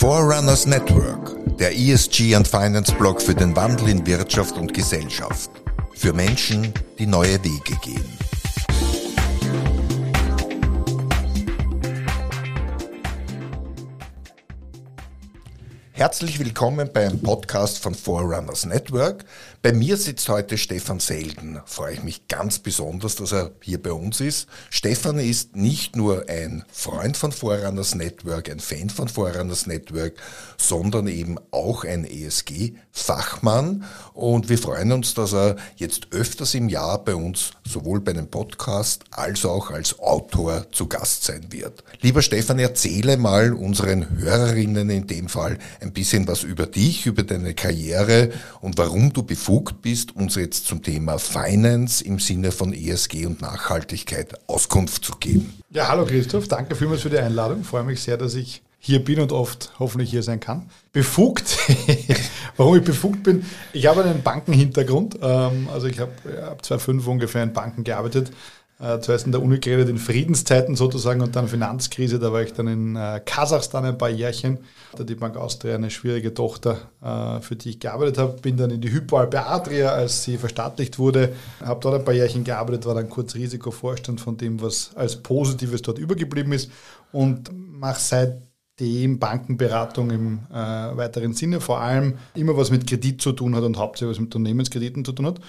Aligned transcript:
Forerunners 0.00 0.64
Network, 0.64 1.36
der 1.58 1.76
ESG 1.76 2.34
und 2.34 2.48
Finance 2.48 2.90
Blog 2.94 3.20
für 3.20 3.34
den 3.34 3.54
Wandel 3.54 3.90
in 3.90 4.06
Wirtschaft 4.06 4.56
und 4.56 4.72
Gesellschaft. 4.72 5.50
Für 5.94 6.14
Menschen, 6.14 6.72
die 6.98 7.04
neue 7.04 7.44
Wege 7.44 7.76
gehen. 7.82 8.29
Herzlich 16.00 16.38
willkommen 16.38 16.88
beim 16.90 17.20
Podcast 17.20 17.80
von 17.80 17.94
Forerunners 17.94 18.64
Network. 18.64 19.26
Bei 19.60 19.74
mir 19.74 19.98
sitzt 19.98 20.30
heute 20.30 20.56
Stefan 20.56 20.98
Selden. 20.98 21.60
Freue 21.66 21.92
ich 21.92 22.02
mich 22.02 22.26
ganz 22.26 22.58
besonders, 22.58 23.16
dass 23.16 23.32
er 23.32 23.50
hier 23.60 23.82
bei 23.82 23.92
uns 23.92 24.18
ist. 24.22 24.48
Stefan 24.70 25.18
ist 25.18 25.56
nicht 25.56 25.96
nur 25.96 26.24
ein 26.30 26.64
Freund 26.72 27.18
von 27.18 27.32
Forerunners 27.32 27.94
Network, 27.94 28.50
ein 28.50 28.60
Fan 28.60 28.88
von 28.88 29.08
Forerunners 29.08 29.66
Network, 29.66 30.14
sondern 30.56 31.06
eben 31.06 31.36
auch 31.50 31.84
ein 31.84 32.06
ESG-Fachmann. 32.06 33.84
Und 34.14 34.48
wir 34.48 34.56
freuen 34.56 34.92
uns, 34.92 35.12
dass 35.12 35.34
er 35.34 35.56
jetzt 35.76 36.08
öfters 36.12 36.54
im 36.54 36.70
Jahr 36.70 37.04
bei 37.04 37.14
uns 37.14 37.50
sowohl 37.62 38.00
bei 38.00 38.12
einem 38.12 38.28
Podcast 38.28 39.04
als 39.10 39.44
auch 39.44 39.70
als 39.70 39.98
Autor 39.98 40.64
zu 40.72 40.86
Gast 40.86 41.24
sein 41.24 41.48
wird. 41.50 41.84
Lieber 42.00 42.22
Stefan, 42.22 42.58
erzähle 42.58 43.18
mal 43.18 43.52
unseren 43.52 44.18
Hörerinnen 44.18 44.88
in 44.88 45.06
dem 45.06 45.28
Fall 45.28 45.58
ein 45.82 45.89
ein 45.90 45.92
bisschen 45.92 46.28
was 46.28 46.44
über 46.44 46.66
dich, 46.66 47.06
über 47.06 47.24
deine 47.24 47.52
Karriere 47.52 48.30
und 48.60 48.78
warum 48.78 49.12
du 49.12 49.24
befugt 49.24 49.82
bist, 49.82 50.14
uns 50.14 50.36
jetzt 50.36 50.66
zum 50.66 50.82
Thema 50.82 51.18
Finance 51.18 52.04
im 52.04 52.20
Sinne 52.20 52.52
von 52.52 52.72
ESG 52.72 53.26
und 53.26 53.42
Nachhaltigkeit 53.42 54.38
Auskunft 54.46 55.04
zu 55.04 55.16
geben. 55.16 55.52
Ja, 55.70 55.88
hallo 55.88 56.06
Christoph, 56.06 56.46
danke 56.46 56.76
vielmals 56.76 57.02
für 57.02 57.10
die 57.10 57.18
Einladung. 57.18 57.62
Ich 57.62 57.66
freue 57.66 57.82
mich 57.82 58.00
sehr, 58.00 58.16
dass 58.16 58.34
ich 58.34 58.62
hier 58.78 59.04
bin 59.04 59.20
und 59.20 59.32
oft 59.32 59.72
hoffentlich 59.78 60.10
hier 60.10 60.22
sein 60.22 60.38
kann. 60.38 60.70
Befugt, 60.92 61.58
warum 62.56 62.76
ich 62.76 62.84
befugt 62.84 63.24
bin, 63.24 63.44
ich 63.72 63.86
habe 63.86 64.04
einen 64.04 64.22
Bankenhintergrund, 64.22 65.18
ähm, 65.20 65.68
also 65.72 65.88
ich 65.88 65.98
habe 65.98 66.12
ab 66.42 66.64
2005 66.64 67.06
ungefähr 67.06 67.42
in 67.42 67.52
Banken 67.52 67.84
gearbeitet, 67.84 68.30
äh, 68.80 68.98
zuerst 69.00 69.26
in 69.26 69.32
der 69.32 69.42
Uni 69.42 69.58
geredet, 69.58 69.88
in 69.88 69.98
Friedenszeiten 69.98 70.74
sozusagen 70.74 71.20
und 71.20 71.36
dann 71.36 71.48
Finanzkrise. 71.48 72.18
Da 72.18 72.32
war 72.32 72.42
ich 72.42 72.52
dann 72.52 72.66
in 72.66 72.96
äh, 72.96 73.20
Kasachstan 73.24 73.84
ein 73.84 73.98
paar 73.98 74.08
Jährchen. 74.08 74.58
Da 74.96 75.04
die 75.04 75.14
Bank 75.14 75.36
Austria 75.36 75.74
eine 75.74 75.90
schwierige 75.90 76.32
Tochter, 76.32 76.78
äh, 77.02 77.40
für 77.42 77.56
die 77.56 77.70
ich 77.70 77.80
gearbeitet 77.80 78.18
habe. 78.18 78.40
Bin 78.40 78.56
dann 78.56 78.70
in 78.70 78.80
die 78.80 78.90
Hypoalpe 78.90 79.44
Adria, 79.44 79.90
als 79.90 80.24
sie 80.24 80.38
verstaatlicht 80.38 80.98
wurde. 80.98 81.34
Habe 81.62 81.80
dort 81.80 81.96
ein 81.96 82.04
paar 82.04 82.14
Jährchen 82.14 82.42
gearbeitet, 82.42 82.86
war 82.86 82.94
dann 82.94 83.10
kurz 83.10 83.34
Risikovorstand 83.34 84.20
von 84.20 84.36
dem, 84.36 84.62
was 84.62 84.92
als 84.94 85.16
Positives 85.16 85.82
dort 85.82 85.98
übergeblieben 85.98 86.52
ist 86.52 86.70
und 87.12 87.50
mache 87.52 88.00
seitdem 88.00 89.18
Bankenberatung 89.18 90.10
im 90.10 90.38
äh, 90.50 90.54
weiteren 90.54 91.34
Sinne, 91.34 91.60
vor 91.60 91.80
allem 91.80 92.14
immer 92.34 92.56
was 92.56 92.70
mit 92.70 92.86
Kredit 92.86 93.20
zu 93.20 93.32
tun 93.32 93.54
hat 93.54 93.62
und 93.62 93.76
hauptsächlich 93.76 94.16
was 94.16 94.20
mit 94.20 94.34
Unternehmenskrediten 94.34 95.04
zu 95.04 95.12
tun 95.12 95.26
hat 95.26 95.40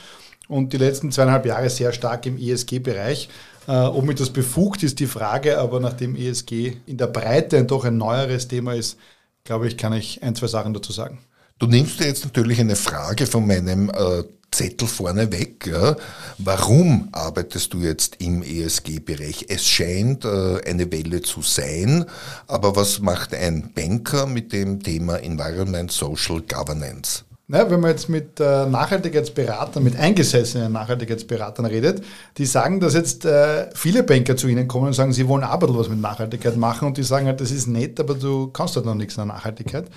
und 0.52 0.74
die 0.74 0.78
letzten 0.78 1.12
zweieinhalb 1.12 1.46
Jahre 1.46 1.70
sehr 1.70 1.94
stark 1.94 2.26
im 2.26 2.38
ESG-Bereich. 2.38 3.30
Äh, 3.68 3.72
ob 3.72 4.04
mich 4.06 4.18
das 4.18 4.30
befugt, 4.30 4.84
ist 4.84 5.00
die 5.00 5.08
Frage, 5.08 5.60
aber 5.60 5.80
nachdem 5.80 6.16
ESG 6.16 6.74
in 6.86 6.98
der 6.98 7.08
Breite 7.08 7.64
doch 7.64 7.86
ein 7.86 7.98
neueres 7.98 8.48
Thema 8.48 8.74
ist, 8.74 8.98
glaube 9.46 9.68
ich, 9.68 9.78
kann 9.78 9.94
ich 9.94 10.22
ein, 10.22 10.36
zwei 10.36 10.48
Sachen 10.48 10.74
dazu 10.74 10.92
sagen. 10.92 11.20
Du 11.58 11.68
nimmst 11.68 12.00
dir 12.00 12.08
jetzt 12.08 12.26
natürlich 12.26 12.60
eine 12.60 12.76
Frage 12.76 13.28
von 13.28 13.48
meinem 13.48 13.90
äh, 13.90 14.24
Zettel 14.52 14.88
vorne 14.88 15.32
weg. 15.32 15.66
Ja? 15.68 15.96
Warum 16.38 17.08
arbeitest 17.14 17.74
du 17.74 17.80
jetzt 17.80 18.18
im 18.20 18.44
ESG-Bereich? 18.44 19.46
Es 19.48 19.66
scheint 19.66 20.26
äh, 20.26 20.60
eine 20.66 20.92
Welle 20.92 21.22
zu 21.22 21.42
sein, 21.42 22.06
aber 22.48 22.76
was 22.76 23.00
macht 23.00 23.34
ein 23.34 23.72
Banker 23.74 24.26
mit 24.26 24.52
dem 24.52 24.84
Thema 24.84 25.18
Environment 25.18 25.90
Social 25.92 26.42
Governance? 26.42 27.24
Na, 27.54 27.70
wenn 27.70 27.82
man 27.82 27.92
jetzt 27.92 28.08
mit 28.08 28.40
äh, 28.40 28.66
Nachhaltigkeitsberatern, 28.66 29.84
mit 29.84 29.98
eingesessenen 29.98 30.72
Nachhaltigkeitsberatern 30.72 31.66
redet, 31.66 32.02
die 32.38 32.46
sagen, 32.46 32.80
dass 32.80 32.94
jetzt 32.94 33.26
äh, 33.26 33.68
viele 33.76 34.04
Banker 34.04 34.38
zu 34.38 34.48
ihnen 34.48 34.70
kommen 34.70 34.88
und 34.88 34.94
sagen, 34.94 35.12
sie 35.12 35.28
wollen 35.28 35.44
aber 35.44 35.68
was 35.78 35.90
mit 35.90 36.00
Nachhaltigkeit 36.00 36.56
machen 36.56 36.88
und 36.88 36.96
die 36.98 37.04
sagen 37.04 37.26
halt, 37.26 37.42
das 37.42 37.52
ist 37.52 37.68
nett, 37.68 38.00
aber 38.00 38.14
du 38.14 38.48
kannst 38.48 38.78
halt 38.78 38.86
noch 38.86 38.96
nichts 38.96 39.20
an 39.20 39.28
Nachhaltigkeit. 39.28 39.88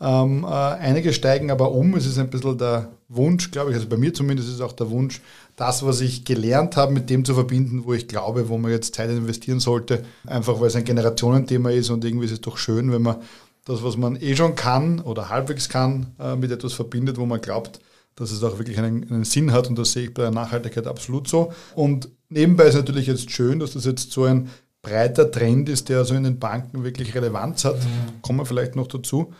Ähm, 0.00 0.42
äh, 0.42 0.48
einige 0.48 1.12
steigen 1.12 1.52
aber 1.52 1.70
um, 1.70 1.94
es 1.94 2.04
ist 2.04 2.18
ein 2.18 2.30
bisschen 2.30 2.58
der 2.58 2.88
Wunsch, 3.08 3.52
glaube 3.52 3.70
ich, 3.70 3.76
also 3.76 3.88
bei 3.88 3.96
mir 3.96 4.12
zumindest 4.12 4.48
ist 4.48 4.56
es 4.56 4.60
auch 4.60 4.72
der 4.72 4.90
Wunsch, 4.90 5.20
das, 5.54 5.86
was 5.86 6.00
ich 6.00 6.24
gelernt 6.24 6.76
habe, 6.76 6.92
mit 6.92 7.10
dem 7.10 7.24
zu 7.24 7.34
verbinden, 7.34 7.84
wo 7.84 7.94
ich 7.94 8.08
glaube, 8.08 8.48
wo 8.48 8.58
man 8.58 8.72
jetzt 8.72 8.96
Zeit 8.96 9.08
investieren 9.08 9.60
sollte, 9.60 10.02
einfach 10.26 10.58
weil 10.58 10.66
es 10.66 10.74
ein 10.74 10.84
Generationenthema 10.84 11.70
ist 11.70 11.90
und 11.90 12.04
irgendwie 12.04 12.26
ist 12.26 12.32
es 12.32 12.40
doch 12.40 12.56
schön, 12.56 12.90
wenn 12.90 13.02
man 13.02 13.18
das, 13.64 13.82
was 13.82 13.96
man 13.96 14.16
eh 14.16 14.36
schon 14.36 14.54
kann 14.54 15.00
oder 15.00 15.28
halbwegs 15.28 15.68
kann, 15.68 16.14
äh, 16.18 16.36
mit 16.36 16.50
etwas 16.50 16.74
verbindet, 16.74 17.16
wo 17.16 17.26
man 17.26 17.40
glaubt, 17.40 17.80
dass 18.16 18.30
es 18.30 18.42
auch 18.44 18.58
wirklich 18.58 18.78
einen, 18.78 19.10
einen, 19.10 19.24
Sinn 19.24 19.52
hat 19.52 19.68
und 19.68 19.78
das 19.78 19.92
sehe 19.92 20.04
ich 20.04 20.14
bei 20.14 20.22
der 20.22 20.30
Nachhaltigkeit 20.30 20.86
absolut 20.86 21.28
so. 21.28 21.52
Und 21.74 22.08
nebenbei 22.28 22.64
ist 22.64 22.74
natürlich 22.74 23.06
jetzt 23.06 23.30
schön, 23.30 23.58
dass 23.58 23.72
das 23.72 23.84
jetzt 23.84 24.12
so 24.12 24.24
ein 24.24 24.50
breiter 24.82 25.30
Trend 25.30 25.68
ist, 25.68 25.88
der 25.88 25.98
also 25.98 26.14
in 26.14 26.24
den 26.24 26.38
Banken 26.38 26.84
wirklich 26.84 27.14
Relevanz 27.14 27.64
hat. 27.64 27.76
Mhm. 27.76 28.22
Kommen 28.22 28.38
wir 28.40 28.46
vielleicht 28.46 28.76
noch 28.76 28.86
dazu. 28.86 29.32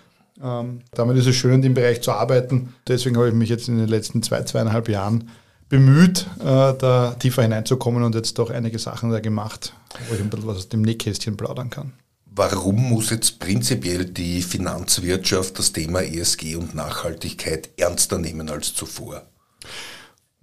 Ähm, 0.42 0.80
damit 0.92 1.16
ist 1.16 1.26
es 1.26 1.36
schön, 1.36 1.54
in 1.54 1.62
dem 1.62 1.74
Bereich 1.74 2.00
zu 2.00 2.12
arbeiten. 2.12 2.74
Deswegen 2.88 3.16
habe 3.16 3.28
ich 3.28 3.34
mich 3.34 3.50
jetzt 3.50 3.68
in 3.68 3.78
den 3.78 3.88
letzten 3.88 4.22
zwei, 4.22 4.42
zweieinhalb 4.42 4.88
Jahren 4.88 5.28
bemüht, 5.68 6.26
äh, 6.40 6.44
da 6.44 7.14
tiefer 7.18 7.42
hineinzukommen 7.42 8.02
und 8.02 8.14
jetzt 8.14 8.38
doch 8.38 8.50
einige 8.50 8.78
Sachen 8.78 9.10
da 9.10 9.20
gemacht, 9.20 9.74
wo 10.08 10.14
ich 10.14 10.20
ein 10.20 10.30
bisschen 10.30 10.46
was 10.46 10.56
aus 10.56 10.68
dem 10.68 10.82
Nähkästchen 10.82 11.36
plaudern 11.36 11.70
kann. 11.70 11.92
Warum 12.36 12.88
muss 12.88 13.10
jetzt 13.10 13.38
prinzipiell 13.38 14.06
die 14.06 14.42
Finanzwirtschaft 14.42 15.56
das 15.56 15.72
Thema 15.72 16.02
ESG 16.02 16.56
und 16.56 16.74
Nachhaltigkeit 16.74 17.70
ernster 17.76 18.18
nehmen 18.18 18.50
als 18.50 18.74
zuvor? 18.74 19.22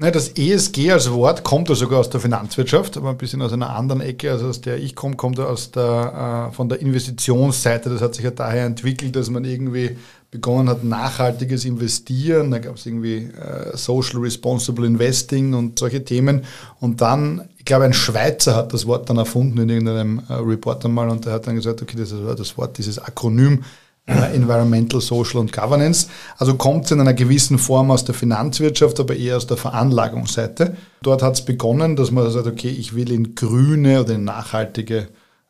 Das 0.09 0.29
ESG 0.29 0.91
als 0.91 1.12
Wort 1.12 1.44
kommt 1.44 1.69
ja 1.69 1.75
sogar 1.75 2.00
aus 2.00 2.09
der 2.09 2.19
Finanzwirtschaft, 2.19 2.97
aber 2.97 3.12
ein 3.12 3.17
bisschen 3.17 3.39
aus 3.44 3.53
einer 3.53 3.69
anderen 3.69 4.01
Ecke, 4.01 4.31
also 4.31 4.47
aus 4.47 4.59
der 4.59 4.78
ich 4.78 4.95
komme, 4.95 5.16
kommt 5.16 5.38
er 5.38 5.47
aus 5.47 5.69
der, 5.69 6.50
äh, 6.50 6.56
von 6.56 6.69
der 6.69 6.81
Investitionsseite. 6.81 7.91
Das 7.91 8.01
hat 8.01 8.16
sich 8.16 8.23
ja 8.23 8.31
daher 8.31 8.66
entwickelt, 8.66 9.16
dass 9.16 9.29
man 9.29 9.45
irgendwie 9.45 9.95
begonnen 10.31 10.69
hat, 10.69 10.84
nachhaltiges 10.84 11.66
Investieren. 11.66 12.50
Da 12.50 12.57
gab 12.57 12.78
es 12.78 12.88
irgendwie 12.88 13.17
äh, 13.17 13.78
Social 13.78 14.22
Responsible 14.22 14.88
Investing 14.88 15.53
und 15.53 15.78
solche 15.78 16.03
Themen. 16.03 16.45
Und 16.79 17.01
dann, 17.01 17.47
ich 17.59 17.66
glaube, 17.66 17.85
ein 17.85 17.94
Schweizer 17.94 18.56
hat 18.56 18.73
das 18.73 18.88
Wort 18.88 19.07
dann 19.07 19.18
erfunden 19.18 19.59
in 19.59 19.69
irgendeinem 19.69 20.23
äh, 20.29 20.33
Report 20.33 20.83
einmal 20.83 21.09
und 21.09 21.25
der 21.25 21.33
hat 21.33 21.45
dann 21.45 21.56
gesagt, 21.56 21.79
okay, 21.79 21.95
das 21.95 22.12
ist 22.12 22.39
das 22.39 22.57
Wort, 22.57 22.79
dieses 22.79 22.97
Akronym 22.97 23.59
äh, 23.59 23.63
Environmental, 24.07 25.00
Social 25.00 25.39
und 25.39 25.53
Governance. 25.53 26.07
Also 26.38 26.56
kommt 26.56 26.85
es 26.85 26.91
in 26.91 27.00
einer 27.00 27.13
gewissen 27.13 27.59
Form 27.59 27.91
aus 27.91 28.03
der 28.03 28.16
Finanzwirtschaft, 28.16 29.00
aber 29.00 29.16
eher 29.16 29.38
aus 29.38 29.47
der 29.47 29.57
Veranlagungsseite. 29.57 30.75
Dort 31.01 31.22
hat 31.22 31.35
es 31.35 31.45
begonnen, 31.45 31.95
dass 31.95 32.12
man 32.12 32.29
sagt, 32.29 32.47
okay, 32.47 32.69
ich 32.69 32.95
will 32.95 33.12
in 33.12 33.35
grüne 33.35 34.01
oder 34.01 34.16
in 34.16 34.23
nachhaltige 34.23 35.09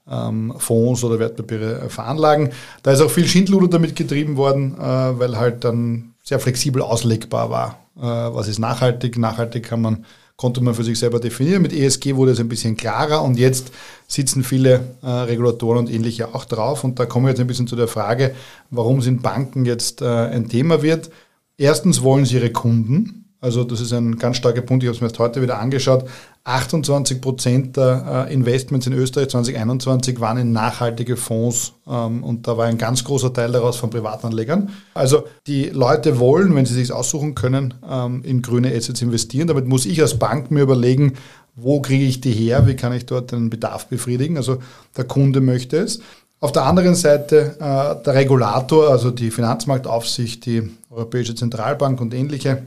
ähm, 0.09 0.53
Fonds 0.57 1.03
oder 1.03 1.19
Wertpapiere 1.19 1.81
äh, 1.81 1.89
veranlagen. 1.89 2.49
Da 2.83 2.91
ist 2.91 3.01
auch 3.01 3.11
viel 3.11 3.27
Schindluder 3.27 3.67
damit 3.67 3.95
getrieben 3.95 4.37
worden, 4.37 4.75
äh, 4.77 4.79
weil 4.81 5.37
halt 5.37 5.63
dann 5.63 6.13
sehr 6.23 6.39
flexibel 6.39 6.81
auslegbar 6.81 7.49
war. 7.49 7.79
Äh, 7.97 8.35
was 8.35 8.47
ist 8.47 8.59
nachhaltig? 8.59 9.17
Nachhaltig 9.17 9.63
kann 9.63 9.81
man, 9.81 10.05
konnte 10.41 10.59
man 10.59 10.73
für 10.73 10.83
sich 10.83 10.97
selber 10.97 11.19
definieren. 11.19 11.61
Mit 11.61 11.71
ESG 11.71 12.15
wurde 12.15 12.31
es 12.31 12.39
ein 12.39 12.49
bisschen 12.49 12.75
klarer 12.75 13.21
und 13.21 13.37
jetzt 13.37 13.71
sitzen 14.07 14.43
viele 14.43 14.95
äh, 15.03 15.07
Regulatoren 15.07 15.77
und 15.77 15.91
ähnliche 15.91 16.33
auch 16.33 16.45
drauf. 16.45 16.83
Und 16.83 16.97
da 16.97 17.05
kommen 17.05 17.27
wir 17.27 17.29
jetzt 17.29 17.41
ein 17.41 17.45
bisschen 17.45 17.67
zu 17.67 17.75
der 17.75 17.87
Frage, 17.87 18.33
warum 18.71 19.03
sind 19.03 19.21
Banken 19.21 19.65
jetzt 19.65 20.01
äh, 20.01 20.05
ein 20.07 20.49
Thema 20.49 20.81
wird. 20.81 21.11
Erstens 21.59 22.01
wollen 22.01 22.25
sie 22.25 22.37
ihre 22.37 22.49
Kunden, 22.49 23.20
also 23.41 23.63
das 23.63 23.81
ist 23.81 23.91
ein 23.91 24.17
ganz 24.17 24.37
starker 24.37 24.61
Punkt, 24.61 24.83
ich 24.83 24.87
habe 24.87 24.95
es 24.95 25.01
mir 25.01 25.07
erst 25.07 25.17
heute 25.17 25.41
wieder 25.41 25.59
angeschaut. 25.59 26.05
28 26.43 27.21
Prozent 27.21 27.75
der 27.75 28.27
äh, 28.29 28.33
Investments 28.33 28.85
in 28.85 28.93
Österreich 28.93 29.29
2021 29.29 30.19
waren 30.19 30.37
in 30.37 30.51
nachhaltige 30.51 31.17
Fonds 31.17 31.73
ähm, 31.87 32.23
und 32.23 32.47
da 32.47 32.57
war 32.57 32.67
ein 32.67 32.77
ganz 32.77 33.03
großer 33.03 33.33
Teil 33.33 33.51
daraus 33.51 33.77
von 33.77 33.89
Privatanlegern. 33.89 34.69
Also 34.93 35.23
die 35.47 35.65
Leute 35.65 36.19
wollen, 36.19 36.55
wenn 36.55 36.67
sie 36.67 36.75
sich 36.75 36.91
aussuchen 36.91 37.33
können, 37.33 37.73
ähm, 37.89 38.21
in 38.23 38.43
grüne 38.43 38.75
Assets 38.75 39.01
investieren. 39.01 39.47
Damit 39.47 39.67
muss 39.67 39.87
ich 39.87 39.99
als 40.01 40.19
Bank 40.19 40.51
mir 40.51 40.61
überlegen, 40.61 41.13
wo 41.55 41.81
kriege 41.81 42.05
ich 42.05 42.21
die 42.21 42.31
her, 42.31 42.67
wie 42.67 42.75
kann 42.75 42.93
ich 42.93 43.07
dort 43.07 43.31
den 43.31 43.49
Bedarf 43.49 43.87
befriedigen. 43.87 44.37
Also 44.37 44.59
der 44.95 45.05
Kunde 45.05 45.41
möchte 45.41 45.77
es. 45.77 45.99
Auf 46.39 46.51
der 46.51 46.63
anderen 46.63 46.95
Seite 46.95 47.55
äh, 47.59 48.03
der 48.03 48.13
Regulator, 48.13 48.89
also 48.89 49.09
die 49.09 49.31
Finanzmarktaufsicht, 49.31 50.45
die 50.45 50.69
Europäische 50.89 51.35
Zentralbank 51.35 52.01
und 52.01 52.13
ähnliche, 52.13 52.63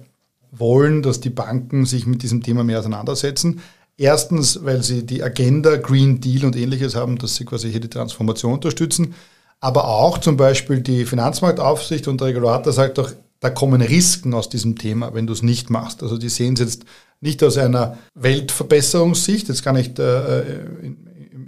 wollen, 0.59 1.03
dass 1.03 1.21
die 1.21 1.31
Banken 1.31 1.87
sich 1.87 2.07
mit 2.07 2.23
diesem 2.23 2.43
Thema 2.43 2.65
mehr 2.65 2.79
auseinandersetzen. 2.79 3.61
Erstens, 3.97 4.65
weil 4.65 4.83
sie 4.83 5.07
die 5.07 5.23
Agenda 5.23 5.77
Green 5.77 6.21
Deal 6.21 6.45
und 6.45 6.57
ähnliches 6.57 6.97
haben, 6.97 7.17
dass 7.19 7.37
sie 7.37 7.45
quasi 7.45 7.71
hier 7.71 7.81
die 7.81 7.91
Transformation 7.91 8.55
unterstützen. 8.55 9.15
Aber 9.61 9.89
auch 9.89 10.19
zum 10.19 10.37
Beispiel 10.37 10.81
die 10.81 11.05
Finanzmarktaufsicht 11.05 12.09
und 12.09 12.21
der 12.21 12.29
Regulator 12.29 12.73
sagt 12.73 12.99
doch, 12.99 13.13
da 13.41 13.51
kommen 13.51 13.83
Risiken 13.83 14.35
aus 14.35 14.49
diesem 14.49 14.77
Thema, 14.77 15.15
wenn 15.15 15.27
du 15.27 15.33
es 15.33 15.43
nicht 15.43 15.71
machst. 15.71 16.03
Also 16.03 16.19
die 16.19 16.29
sehen 16.29 16.55
es 16.55 16.61
jetzt 16.61 16.85
nicht 17.21 17.43
aus 17.43 17.57
einer 17.57 17.99
Weltverbesserungssicht, 18.15 19.49
jetzt 19.49 19.65
gar 19.65 19.73
nicht 19.73 19.99
äh, 19.99 20.63
in, 20.83 21.04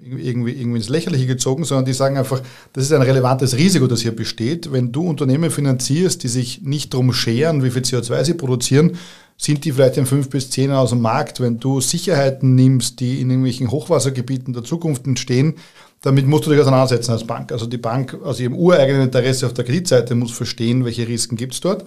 irgendwie, 0.06 0.52
irgendwie 0.52 0.78
ins 0.78 0.88
Lächerliche 0.88 1.26
gezogen, 1.26 1.64
sondern 1.64 1.84
die 1.84 1.92
sagen 1.92 2.16
einfach, 2.16 2.42
das 2.72 2.84
ist 2.84 2.92
ein 2.92 3.02
relevantes 3.02 3.56
Risiko, 3.56 3.86
das 3.86 4.02
hier 4.02 4.14
besteht. 4.14 4.72
Wenn 4.72 4.92
du 4.92 5.08
Unternehmen 5.08 5.50
finanzierst, 5.50 6.22
die 6.22 6.28
sich 6.28 6.62
nicht 6.62 6.94
darum 6.94 7.12
scheren, 7.12 7.62
wie 7.62 7.70
viel 7.70 7.82
CO2 7.82 8.24
sie 8.24 8.34
produzieren, 8.34 8.96
sind 9.36 9.64
die 9.64 9.72
vielleicht 9.72 9.98
in 9.98 10.06
fünf 10.06 10.30
bis 10.30 10.50
zehn 10.50 10.70
Jahren 10.70 10.82
aus 10.82 10.90
dem 10.90 11.00
Markt. 11.02 11.40
Wenn 11.40 11.58
du 11.58 11.80
Sicherheiten 11.80 12.54
nimmst, 12.54 13.00
die 13.00 13.20
in 13.20 13.28
irgendwelchen 13.30 13.70
Hochwassergebieten 13.70 14.54
der 14.54 14.64
Zukunft 14.64 15.06
entstehen, 15.06 15.54
damit 16.02 16.26
musst 16.26 16.46
du 16.46 16.50
dich 16.50 16.60
auseinandersetzen 16.60 17.12
als 17.12 17.26
Bank. 17.26 17.52
Also 17.52 17.66
die 17.66 17.78
Bank 17.78 18.16
aus 18.22 18.40
ihrem 18.40 18.54
ureigenen 18.54 19.02
Interesse 19.02 19.46
auf 19.46 19.54
der 19.54 19.64
Kreditseite 19.64 20.14
muss 20.14 20.32
verstehen, 20.32 20.84
welche 20.84 21.06
Risiken 21.06 21.38
es 21.50 21.60
dort. 21.60 21.84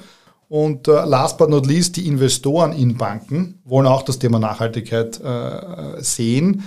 Und 0.50 0.88
äh, 0.88 1.06
last 1.06 1.38
but 1.38 1.50
not 1.50 1.68
least, 1.68 1.95
die 1.95 2.07
Investoren 2.07 2.74
in 2.74 2.98
Banken 2.98 3.60
wollen 3.66 3.86
auch 3.86 4.01
das 4.01 4.18
Thema 4.18 4.39
Nachhaltigkeit 4.39 5.21
äh, 5.21 6.01
sehen. 6.01 6.63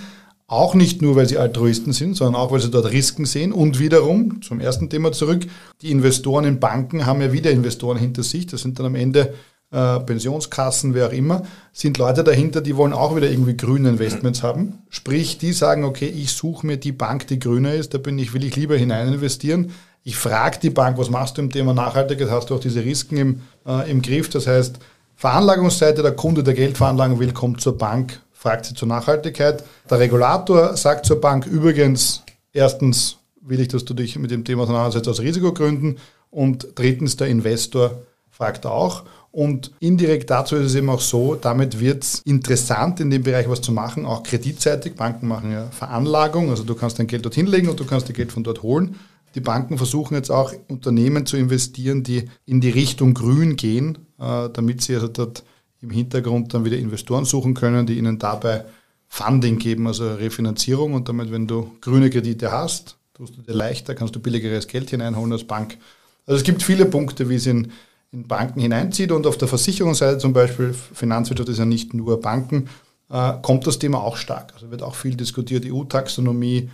Auch 0.47 0.75
nicht 0.75 1.01
nur, 1.01 1.15
weil 1.15 1.27
sie 1.27 1.37
Altruisten 1.37 1.93
sind, 1.93 2.15
sondern 2.15 2.39
auch, 2.41 2.51
weil 2.51 2.59
sie 2.59 2.69
dort 2.69 2.91
Risiken 2.91 3.25
sehen. 3.25 3.51
Und 3.51 3.79
wiederum, 3.79 4.41
zum 4.41 4.59
ersten 4.59 4.89
Thema 4.89 5.11
zurück, 5.11 5.47
die 5.81 5.91
Investoren 5.91 6.45
in 6.45 6.59
Banken 6.59 7.05
haben 7.05 7.21
ja 7.21 7.31
wieder 7.31 7.51
Investoren 7.51 7.97
hinter 7.97 8.23
sich. 8.23 8.45
Das 8.47 8.61
sind 8.61 8.77
dann 8.77 8.87
am 8.87 8.95
Ende 8.95 9.33
äh, 9.73 9.99
Pensionskassen, 10.01 10.93
wer 10.93 11.07
auch 11.07 11.11
immer, 11.11 11.41
sind 11.71 11.97
Leute 11.97 12.23
dahinter, 12.23 12.61
die 12.61 12.77
wollen 12.77 12.93
auch 12.93 13.15
wieder 13.15 13.29
irgendwie 13.29 13.57
grüne 13.57 13.89
Investments 13.89 14.43
haben. 14.43 14.83
Sprich, 14.89 15.39
die 15.39 15.51
sagen, 15.51 15.83
okay, 15.83 16.05
ich 16.05 16.31
suche 16.31 16.67
mir 16.67 16.77
die 16.77 16.91
Bank, 16.91 17.25
die 17.27 17.39
grüner 17.39 17.73
ist, 17.73 17.93
da 17.93 17.97
bin 17.97 18.19
ich, 18.19 18.33
will 18.33 18.43
ich 18.43 18.55
lieber 18.55 18.77
hinein 18.77 19.11
investieren. 19.11 19.71
Ich 20.03 20.15
frage 20.15 20.59
die 20.61 20.69
Bank, 20.69 20.97
was 20.99 21.09
machst 21.09 21.37
du 21.37 21.41
im 21.41 21.49
Thema 21.49 21.73
Nachhaltigkeit? 21.73 22.29
Hast 22.29 22.49
du 22.49 22.55
auch 22.55 22.59
diese 22.59 22.83
Risiken 22.83 23.17
im, 23.17 23.41
äh, 23.65 23.89
im 23.89 24.01
Griff? 24.03 24.29
Das 24.29 24.45
heißt, 24.45 24.77
Veranlagungsseite, 25.15 26.03
der 26.03 26.11
Kunde, 26.11 26.43
der 26.43 26.53
Geld 26.53 26.77
veranlagen 26.77 27.17
will, 27.17 27.31
kommt 27.31 27.61
zur 27.61 27.77
Bank, 27.77 28.21
fragt 28.43 28.65
sie 28.65 28.73
zur 28.73 28.89
Nachhaltigkeit. 28.89 29.63
Der 29.89 29.99
Regulator 29.99 30.75
sagt 30.75 31.05
zur 31.05 31.21
Bank 31.21 31.45
übrigens, 31.45 32.23
erstens 32.51 33.15
will 33.39 33.61
ich, 33.61 33.69
dass 33.69 33.85
du 33.85 33.93
dich 33.93 34.19
mit 34.19 34.31
dem 34.31 34.43
Thema 34.43 34.63
auseinandersetzt 34.63 35.07
aus 35.07 35.21
Risikogründen 35.21 35.97
und 36.29 36.67
drittens 36.75 37.15
der 37.15 37.27
Investor 37.27 38.01
fragt 38.29 38.65
auch. 38.65 39.03
Und 39.31 39.71
indirekt 39.79 40.29
dazu 40.29 40.57
ist 40.57 40.65
es 40.65 40.75
eben 40.75 40.89
auch 40.89 40.99
so, 40.99 41.35
damit 41.35 41.79
wird 41.79 42.03
es 42.03 42.19
interessant, 42.25 42.99
in 42.99 43.09
dem 43.09 43.23
Bereich 43.23 43.47
was 43.47 43.61
zu 43.61 43.71
machen, 43.71 44.05
auch 44.05 44.23
kreditseitig. 44.23 44.95
Banken 44.95 45.29
machen 45.29 45.53
ja 45.53 45.67
Veranlagung, 45.71 46.49
also 46.49 46.63
du 46.63 46.75
kannst 46.75 46.99
dein 46.99 47.07
Geld 47.07 47.23
dorthin 47.23 47.47
legen 47.47 47.69
und 47.69 47.79
du 47.79 47.85
kannst 47.85 48.09
dein 48.09 48.15
Geld 48.15 48.33
von 48.33 48.43
dort 48.43 48.61
holen. 48.61 48.99
Die 49.35 49.41
Banken 49.41 49.77
versuchen 49.77 50.15
jetzt 50.15 50.31
auch 50.31 50.53
Unternehmen 50.67 51.25
zu 51.25 51.37
investieren, 51.37 52.03
die 52.03 52.29
in 52.45 52.59
die 52.59 52.71
Richtung 52.71 53.13
grün 53.13 53.55
gehen, 53.55 53.99
äh, 54.19 54.49
damit 54.51 54.81
sie 54.81 54.95
also 54.95 55.07
dort 55.07 55.43
im 55.83 55.91
Hintergrund 55.91 56.53
dann 56.53 56.65
wieder 56.65 56.77
Investoren 56.77 57.25
suchen 57.25 57.53
können, 57.53 57.85
die 57.85 57.99
ihnen 57.99 58.17
dabei 58.17 58.65
Funding 59.07 59.59
geben, 59.59 59.85
also 59.85 60.15
Refinanzierung. 60.15 60.93
Und 60.95 61.07
damit, 61.07 61.31
wenn 61.31 61.45
du 61.45 61.71
grüne 61.81 62.09
Kredite 62.09 62.51
hast, 62.51 62.97
tust 63.13 63.37
du 63.37 63.41
dir 63.41 63.53
leichter, 63.53 63.93
kannst 63.93 64.15
du 64.15 64.19
billigeres 64.19 64.67
Geld 64.67 64.89
hineinholen 64.89 65.33
als 65.33 65.43
Bank. 65.43 65.77
Also 66.25 66.37
es 66.37 66.43
gibt 66.43 66.63
viele 66.63 66.85
Punkte, 66.85 67.29
wie 67.29 67.35
es 67.35 67.45
in 67.45 67.71
in 68.13 68.27
Banken 68.27 68.61
hineinzieht. 68.61 69.11
Und 69.11 69.27
auf 69.27 69.37
der 69.37 69.47
Versicherungsseite 69.47 70.19
zum 70.19 70.31
Beispiel, 70.33 70.73
Finanzwirtschaft 70.73 71.49
ist 71.49 71.57
ja 71.57 71.65
nicht 71.65 71.93
nur 71.93 72.21
Banken, 72.21 72.69
äh, 73.09 73.33
kommt 73.41 73.67
das 73.67 73.79
Thema 73.79 73.99
auch 73.99 74.15
stark. 74.15 74.53
Also 74.53 74.71
wird 74.71 74.83
auch 74.83 74.95
viel 74.95 75.15
diskutiert, 75.15 75.65
EU-Taxonomie, 75.65 76.69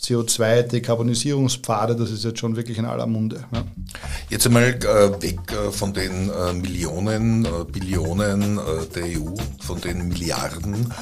CO2, 0.00 0.62
Dekarbonisierungspfade, 0.62 1.94
das 1.94 2.10
ist 2.10 2.24
jetzt 2.24 2.40
schon 2.40 2.56
wirklich 2.56 2.78
in 2.78 2.84
aller 2.86 3.06
Munde. 3.06 3.44
Ja. 3.52 3.64
Jetzt 4.30 4.46
einmal 4.46 4.64
äh, 4.64 5.22
weg 5.22 5.38
äh, 5.52 5.70
von 5.70 5.92
den 5.92 6.28
äh, 6.28 6.52
Millionen, 6.54 7.46
Billionen 7.70 8.58
der 8.94 9.04
EU, 9.04 9.34
von 9.60 9.80
den 9.80 10.08
Milliarden. 10.08 10.92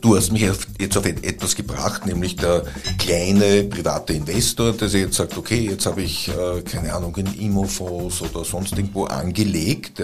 Du 0.00 0.16
hast 0.16 0.32
mich 0.32 0.42
jetzt 0.78 0.96
auf 0.96 1.06
etwas 1.06 1.54
gebracht, 1.56 2.06
nämlich 2.06 2.36
der 2.36 2.64
kleine 2.98 3.64
private 3.64 4.12
Investor, 4.12 4.72
der 4.72 4.88
sich 4.88 5.02
jetzt 5.02 5.16
sagt, 5.16 5.36
okay, 5.36 5.68
jetzt 5.70 5.86
habe 5.86 6.02
ich, 6.02 6.30
keine 6.70 6.92
Ahnung, 6.92 7.16
in 7.16 7.26
Immofonds 7.38 8.22
oder 8.22 8.44
sonst 8.44 8.72
irgendwo 8.76 9.04
angelegt. 9.04 10.02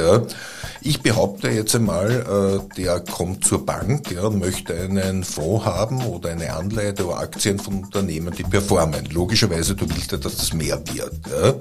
Ich 0.81 1.03
behaupte 1.03 1.49
jetzt 1.49 1.75
einmal, 1.75 2.65
der 2.77 3.01
kommt 3.01 3.45
zur 3.45 3.65
Bank, 3.65 4.11
ja, 4.11 4.29
möchte 4.31 4.75
einen 4.75 5.25
Fonds 5.25 5.65
haben 5.65 6.05
oder 6.05 6.31
eine 6.31 6.53
Anleihe 6.53 6.93
oder 6.93 7.19
Aktien 7.19 7.59
von 7.59 7.85
Unternehmen, 7.85 8.35
die 8.37 8.43
performen. 8.43 9.07
Logischerweise, 9.11 9.75
du 9.75 9.89
willst 9.89 10.13
ja, 10.13 10.19
dass 10.19 10.37
das 10.37 10.53
mehr 10.53 10.81
wird. 10.93 11.15
Ja? 11.31 11.55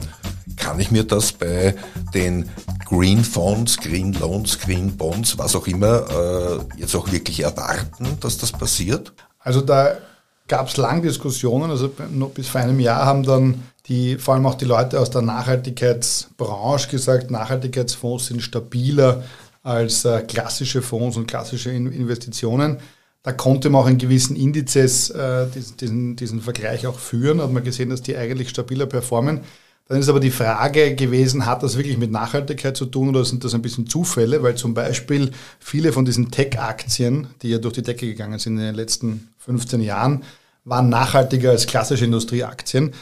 Kann 0.57 0.79
ich 0.79 0.91
mir 0.91 1.03
das 1.03 1.31
bei 1.31 1.75
den 2.13 2.49
Green 2.85 3.23
Fonds, 3.23 3.77
Green 3.77 4.13
Loans, 4.13 4.59
Green 4.59 4.95
Bonds, 4.97 5.37
was 5.37 5.55
auch 5.55 5.67
immer, 5.67 6.05
äh, 6.09 6.79
jetzt 6.79 6.95
auch 6.95 7.11
wirklich 7.11 7.41
erwarten, 7.41 8.17
dass 8.19 8.37
das 8.37 8.51
passiert? 8.51 9.13
Also 9.39 9.61
da 9.61 9.97
gab 10.47 10.67
es 10.67 10.77
lange 10.77 11.03
Diskussionen. 11.03 11.71
Also 11.71 11.87
bis 11.87 12.47
vor 12.47 12.61
einem 12.61 12.79
Jahr 12.79 13.05
haben 13.05 13.23
dann 13.23 13.63
die, 13.87 14.17
vor 14.17 14.35
allem 14.35 14.45
auch 14.45 14.55
die 14.55 14.65
Leute 14.65 14.99
aus 14.99 15.09
der 15.09 15.21
Nachhaltigkeitsbranche 15.21 16.89
gesagt, 16.89 17.31
Nachhaltigkeitsfonds 17.31 18.27
sind 18.27 18.41
stabiler 18.41 19.23
als 19.63 20.05
äh, 20.05 20.21
klassische 20.21 20.81
Fonds 20.81 21.17
und 21.17 21.27
klassische 21.27 21.71
Investitionen. 21.71 22.77
Da 23.23 23.31
konnte 23.31 23.69
man 23.69 23.83
auch 23.83 23.87
in 23.87 23.99
gewissen 23.99 24.35
Indizes 24.35 25.11
äh, 25.11 25.45
diesen, 25.79 26.15
diesen 26.15 26.41
Vergleich 26.41 26.87
auch 26.87 26.97
führen, 26.97 27.41
hat 27.41 27.51
man 27.51 27.63
gesehen, 27.63 27.89
dass 27.89 28.01
die 28.01 28.17
eigentlich 28.17 28.49
stabiler 28.49 28.87
performen. 28.87 29.41
Dann 29.91 29.99
ist 29.99 30.07
aber 30.07 30.21
die 30.21 30.31
Frage 30.31 30.95
gewesen, 30.95 31.45
hat 31.45 31.63
das 31.63 31.75
wirklich 31.75 31.97
mit 31.97 32.11
Nachhaltigkeit 32.11 32.77
zu 32.77 32.85
tun 32.85 33.09
oder 33.09 33.25
sind 33.25 33.43
das 33.43 33.53
ein 33.53 33.61
bisschen 33.61 33.87
Zufälle? 33.87 34.41
Weil 34.41 34.55
zum 34.55 34.73
Beispiel 34.73 35.31
viele 35.59 35.91
von 35.91 36.05
diesen 36.05 36.31
Tech-Aktien, 36.31 37.27
die 37.41 37.49
ja 37.49 37.57
durch 37.57 37.73
die 37.73 37.81
Decke 37.81 38.05
gegangen 38.05 38.39
sind 38.39 38.57
in 38.57 38.63
den 38.63 38.75
letzten 38.75 39.33
15 39.39 39.81
Jahren, 39.81 40.23
waren 40.63 40.87
nachhaltiger 40.87 41.49
als 41.49 41.67
klassische 41.67 42.05
Industrieaktien. 42.05 42.93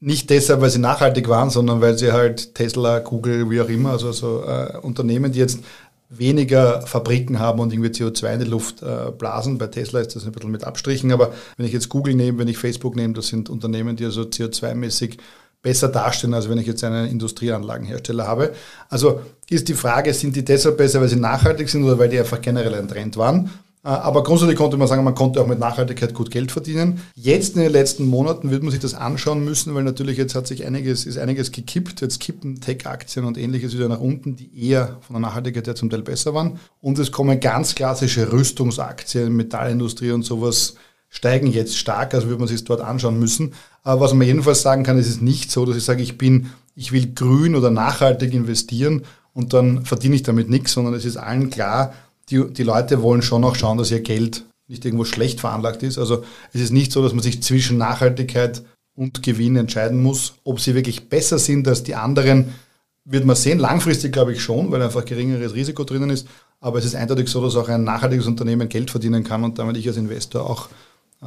Nicht 0.00 0.30
deshalb, 0.30 0.62
weil 0.62 0.70
sie 0.70 0.80
nachhaltig 0.80 1.28
waren, 1.28 1.48
sondern 1.48 1.80
weil 1.80 1.96
sie 1.96 2.10
halt 2.10 2.56
Tesla, 2.56 2.98
Google, 2.98 3.48
wie 3.48 3.60
auch 3.60 3.68
immer, 3.68 3.90
also 3.90 4.10
so 4.10 4.42
äh, 4.42 4.78
Unternehmen, 4.78 5.30
die 5.30 5.38
jetzt 5.38 5.60
weniger 6.08 6.82
Fabriken 6.88 7.38
haben 7.38 7.60
und 7.60 7.72
irgendwie 7.72 7.90
CO2 7.90 8.34
in 8.34 8.40
die 8.40 8.46
Luft 8.46 8.82
äh, 8.82 9.12
blasen. 9.16 9.58
Bei 9.58 9.68
Tesla 9.68 10.00
ist 10.00 10.16
das 10.16 10.26
ein 10.26 10.32
bisschen 10.32 10.50
mit 10.50 10.64
Abstrichen, 10.64 11.12
aber 11.12 11.32
wenn 11.56 11.66
ich 11.66 11.72
jetzt 11.72 11.88
Google 11.88 12.16
nehme, 12.16 12.38
wenn 12.38 12.48
ich 12.48 12.58
Facebook 12.58 12.96
nehme, 12.96 13.14
das 13.14 13.28
sind 13.28 13.48
Unternehmen, 13.48 13.94
die 13.94 14.04
also 14.04 14.22
CO2-mäßig 14.22 15.18
besser 15.62 15.88
dastehen, 15.88 16.34
als 16.34 16.48
wenn 16.48 16.58
ich 16.58 16.66
jetzt 16.66 16.82
einen 16.84 17.08
Industrieanlagenhersteller 17.08 18.26
habe. 18.26 18.52
Also 18.88 19.20
ist 19.48 19.68
die 19.68 19.74
Frage, 19.74 20.12
sind 20.12 20.34
die 20.36 20.44
deshalb 20.44 20.76
besser, 20.76 21.00
weil 21.00 21.08
sie 21.08 21.16
nachhaltig 21.16 21.68
sind 21.68 21.84
oder 21.84 21.98
weil 21.98 22.08
die 22.08 22.18
einfach 22.18 22.40
generell 22.40 22.74
ein 22.74 22.88
Trend 22.88 23.16
waren? 23.16 23.50
Äh, 23.84 23.88
aber 23.88 24.22
grundsätzlich 24.22 24.56
konnte 24.56 24.76
man 24.76 24.88
sagen, 24.88 25.04
man 25.04 25.14
konnte 25.14 25.40
auch 25.40 25.46
mit 25.46 25.58
Nachhaltigkeit 25.58 26.14
gut 26.14 26.30
Geld 26.30 26.52
verdienen. 26.52 27.00
Jetzt 27.14 27.56
in 27.56 27.62
den 27.62 27.72
letzten 27.72 28.06
Monaten 28.06 28.50
wird 28.50 28.62
man 28.62 28.70
sich 28.70 28.80
das 28.80 28.94
anschauen 28.94 29.44
müssen, 29.44 29.74
weil 29.74 29.82
natürlich 29.82 30.16
jetzt 30.18 30.34
hat 30.34 30.46
sich 30.46 30.64
einiges, 30.66 31.06
ist 31.06 31.18
einiges 31.18 31.52
gekippt. 31.52 32.00
Jetzt 32.00 32.20
kippen 32.20 32.60
Tech-Aktien 32.60 33.24
und 33.24 33.38
ähnliches 33.38 33.74
wieder 33.74 33.88
nach 33.88 34.00
unten, 34.00 34.36
die 34.36 34.68
eher 34.68 34.98
von 35.00 35.14
der 35.14 35.20
Nachhaltigkeit 35.20 35.66
her 35.66 35.74
zum 35.74 35.90
Teil 35.90 36.02
besser 36.02 36.34
waren. 36.34 36.58
Und 36.80 36.98
es 36.98 37.12
kommen 37.12 37.40
ganz 37.40 37.74
klassische 37.74 38.32
Rüstungsaktien, 38.32 39.34
Metallindustrie 39.34 40.12
und 40.12 40.24
sowas 40.24 40.74
steigen 41.12 41.46
jetzt 41.46 41.76
stark, 41.76 42.14
also 42.14 42.26
würde 42.26 42.40
man 42.40 42.48
sich 42.48 42.64
dort 42.64 42.80
anschauen 42.80 43.18
müssen. 43.18 43.52
Aber 43.82 44.00
was 44.00 44.14
man 44.14 44.26
jedenfalls 44.26 44.62
sagen 44.62 44.82
kann, 44.82 44.98
es 44.98 45.08
ist 45.08 45.20
nicht 45.20 45.50
so, 45.50 45.66
dass 45.66 45.76
ich 45.76 45.84
sage, 45.84 46.02
ich 46.02 46.16
bin, 46.16 46.50
ich 46.74 46.90
will 46.90 47.12
grün 47.14 47.54
oder 47.54 47.70
nachhaltig 47.70 48.32
investieren 48.32 49.02
und 49.34 49.52
dann 49.52 49.84
verdiene 49.84 50.16
ich 50.16 50.22
damit 50.22 50.48
nichts, 50.48 50.72
sondern 50.72 50.94
es 50.94 51.04
ist 51.04 51.18
allen 51.18 51.50
klar, 51.50 51.92
die, 52.30 52.50
die 52.50 52.62
Leute 52.62 53.02
wollen 53.02 53.20
schon 53.20 53.44
auch 53.44 53.56
schauen, 53.56 53.76
dass 53.76 53.90
ihr 53.90 54.00
Geld 54.00 54.46
nicht 54.68 54.86
irgendwo 54.86 55.04
schlecht 55.04 55.40
veranlagt 55.40 55.82
ist. 55.82 55.98
Also 55.98 56.24
es 56.54 56.62
ist 56.62 56.72
nicht 56.72 56.92
so, 56.92 57.02
dass 57.02 57.12
man 57.12 57.22
sich 57.22 57.42
zwischen 57.42 57.76
Nachhaltigkeit 57.76 58.62
und 58.94 59.22
Gewinn 59.22 59.56
entscheiden 59.56 60.02
muss. 60.02 60.36
Ob 60.44 60.60
sie 60.60 60.74
wirklich 60.74 61.10
besser 61.10 61.38
sind 61.38 61.68
als 61.68 61.82
die 61.82 61.94
anderen, 61.94 62.54
wird 63.04 63.26
man 63.26 63.36
sehen. 63.36 63.58
Langfristig 63.58 64.12
glaube 64.12 64.32
ich 64.32 64.42
schon, 64.42 64.70
weil 64.70 64.80
einfach 64.80 65.04
geringeres 65.04 65.52
Risiko 65.52 65.84
drinnen 65.84 66.08
ist. 66.08 66.26
Aber 66.58 66.78
es 66.78 66.86
ist 66.86 66.94
eindeutig 66.94 67.28
so, 67.28 67.42
dass 67.42 67.56
auch 67.56 67.68
ein 67.68 67.84
nachhaltiges 67.84 68.26
Unternehmen 68.26 68.70
Geld 68.70 68.90
verdienen 68.90 69.24
kann 69.24 69.44
und 69.44 69.58
damit 69.58 69.76
ich 69.76 69.86
als 69.88 69.98
Investor 69.98 70.48
auch 70.48 70.70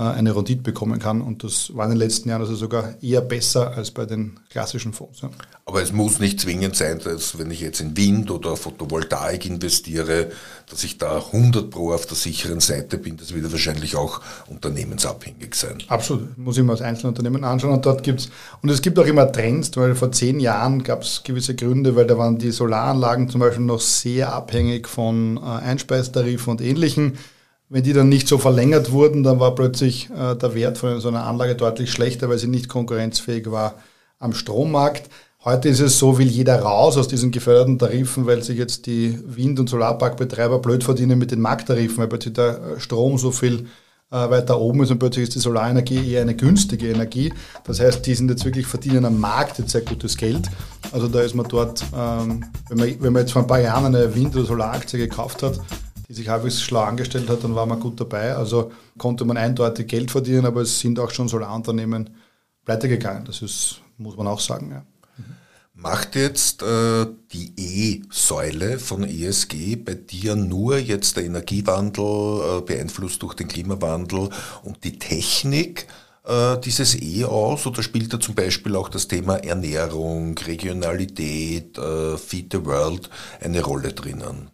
eine 0.02 0.36
Rendite 0.36 0.62
bekommen 0.62 1.00
kann. 1.00 1.22
Und 1.22 1.44
das 1.44 1.76
war 1.76 1.86
in 1.86 1.92
den 1.92 2.00
letzten 2.00 2.28
Jahren 2.28 2.42
also 2.42 2.56
sogar 2.56 3.02
eher 3.02 3.22
besser 3.22 3.76
als 3.76 3.92
bei 3.92 4.06
den 4.06 4.40
klassischen 4.50 4.92
Fonds. 4.92 5.22
Ja. 5.22 5.30
Aber 5.66 5.82
es 5.82 5.94
muss 5.94 6.20
nicht 6.20 6.42
zwingend 6.42 6.76
sein, 6.76 7.00
dass 7.02 7.40
wenn 7.40 7.50
ich 7.50 7.62
jetzt 7.62 7.80
in 7.80 7.96
Wind 7.96 8.30
oder 8.30 8.58
Photovoltaik 8.58 9.46
investiere, 9.46 10.32
dass 10.70 10.84
ich 10.84 10.98
da 10.98 11.18
100 11.18 11.70
pro 11.70 11.94
auf 11.94 12.06
der 12.06 12.18
sicheren 12.18 12.60
Seite 12.60 12.98
bin. 12.98 13.16
Das 13.16 13.34
wird 13.34 13.50
wahrscheinlich 13.50 13.96
auch 13.96 14.20
unternehmensabhängig 14.48 15.56
sein. 15.56 15.78
Absolut. 15.88 16.38
Muss 16.38 16.58
ich 16.58 16.64
mir 16.64 16.74
als 16.74 16.82
Einzelunternehmen 16.82 17.46
anschauen. 17.46 17.72
Und 17.72 17.86
dort 17.86 18.04
gibt's, 18.04 18.30
und 18.62 18.70
es 18.70 18.82
gibt 18.82 19.00
auch 19.00 19.06
immer 19.06 19.32
Trends, 19.32 19.72
weil 19.78 19.96
vor 19.96 20.12
zehn 20.12 20.42
Jahren 20.42 20.84
gab 20.84 21.04
es 21.04 21.22
gewisse 21.24 21.56
Gründe, 21.56 21.96
weil 21.96 22.06
da 22.06 22.18
waren 22.18 22.38
die 22.38 22.52
Solaranlagen 22.52 23.30
zum 23.30 23.40
Beispiel 23.40 23.64
noch 23.64 23.80
sehr 23.80 24.34
abhängig 24.34 24.90
von 24.90 25.38
äh, 25.38 25.40
Einspeistarifen 25.40 26.52
und 26.52 26.62
ähnlichen 26.62 27.14
wenn 27.70 27.84
die 27.84 27.94
dann 27.94 28.10
nicht 28.10 28.28
so 28.28 28.38
verlängert 28.38 28.92
wurden, 28.92 29.24
dann 29.24 29.40
war 29.40 29.56
plötzlich 29.56 30.10
äh, 30.12 30.36
der 30.36 30.54
Wert 30.54 30.78
von 30.78 31.00
so 31.00 31.08
einer 31.08 31.26
Anlage 31.26 31.56
deutlich 31.56 31.92
schlechter, 31.92 32.30
weil 32.30 32.38
sie 32.38 32.48
nicht 32.48 32.70
konkurrenzfähig 32.70 33.50
war 33.52 33.76
am 34.20 34.34
Strommarkt. 34.34 35.10
Heute 35.44 35.70
ist 35.70 35.80
es 35.80 36.00
so, 36.00 36.18
will 36.18 36.28
jeder 36.28 36.60
raus 36.62 36.98
aus 36.98 37.08
diesen 37.08 37.32
geförderten 37.32 37.78
Tarifen, 37.78 38.26
weil 38.26 38.42
sich 38.42 38.58
jetzt 38.58 38.88
die 38.88 39.20
Wind- 39.26 39.60
und 39.60 39.70
Solarparkbetreiber 39.70 40.60
blöd 40.60 40.84
verdienen 40.84 41.20
mit 41.20 41.32
den 41.32 41.40
Markttarifen, 41.40 41.98
weil 41.98 42.08
plötzlich 42.08 42.34
der 42.34 42.80
Strom 42.80 43.18
so 43.18 43.30
viel 43.32 43.68
äh, 44.12 44.30
weiter 44.30 44.60
oben 44.60 44.84
ist 44.84 44.92
und 44.92 45.00
plötzlich 45.00 45.24
ist 45.24 45.36
die 45.36 45.40
Solarenergie 45.40 46.14
eher 46.14 46.22
eine 46.22 46.36
günstige 46.36 46.90
Energie. 46.90 47.34
Das 47.64 47.80
heißt, 47.80 48.06
die 48.06 48.16
sind 48.16 48.30
jetzt 48.30 48.46
wirklich 48.46 48.66
verdienen 48.66 49.06
am 49.06 49.20
Markt 49.20 49.60
jetzt 49.60 49.72
sehr 49.72 49.82
gutes 49.82 50.18
Geld. 50.18 50.50
Also 50.92 51.08
da 51.08 51.22
ist 51.22 51.36
man 51.36 51.48
dort, 51.48 51.84
ähm, 51.96 52.46
wenn, 52.70 52.78
man, 52.78 52.96
wenn 53.02 53.14
man 53.14 53.22
jetzt 53.22 53.34
vor 53.34 53.42
ein 53.42 53.48
paar 53.48 53.60
Jahren 53.60 53.96
eine 53.96 54.16
Wind- 54.16 54.36
oder 54.36 54.46
Solaraktie 54.46 54.98
gekauft 54.98 55.44
hat, 55.44 55.60
die 56.08 56.14
sich 56.14 56.30
halbwegs 56.30 56.62
schlau 56.62 56.82
angestellt 56.82 57.30
hat, 57.30 57.44
dann 57.44 57.56
war 57.56 57.66
man 57.66 57.80
gut 57.80 58.00
dabei. 58.00 58.36
Also 58.36 58.72
konnte 58.98 59.26
man 59.26 59.38
eindeutig 59.38 59.88
Geld 59.88 60.12
verdienen, 60.12 60.46
aber 60.46 60.62
es 60.62 60.80
sind 60.80 61.00
auch 61.00 61.12
schon 61.12 61.28
Solarunternehmen 61.28 62.10
pleite 62.64 62.88
gegangen. 62.88 63.26
Das 63.26 63.42
ist, 63.42 63.82
muss 63.98 64.18
man 64.18 64.28
auch 64.28 64.40
sagen. 64.40 64.72
Ja. 64.72 64.86
Macht 65.78 66.16
jetzt 66.16 66.62
äh, 66.62 67.06
die 67.34 67.54
E-Säule 67.58 68.80
von 68.80 69.04
ESG 69.04 69.76
bei 69.76 69.96
dir 69.96 70.36
nur 70.36 70.78
jetzt 70.78 71.18
der 71.18 71.26
Energiewandel 71.26 72.60
äh, 72.60 72.62
beeinflusst 72.62 73.22
durch 73.22 73.34
den 73.34 73.50
Klimawandel 73.50 74.30
und 74.64 74.84
die 74.86 74.98
Technik 74.98 75.86
äh, 76.24 76.58
dieses 76.60 76.96
E 77.02 77.26
aus 77.26 77.68
oder 77.68 77.84
spielt 77.84 78.14
da 78.14 78.22
zum 78.22 78.36
Beispiel 78.36 78.74
auch 78.78 78.88
das 78.88 79.10
Thema 79.10 79.36
Ernährung, 79.36 80.38
Regionalität, 80.38 81.78
äh, 81.78 82.18
Feed 82.18 82.54
the 82.54 82.66
World 82.66 83.10
eine 83.42 83.62
Rolle 83.62 83.92
drinnen? 83.92 84.52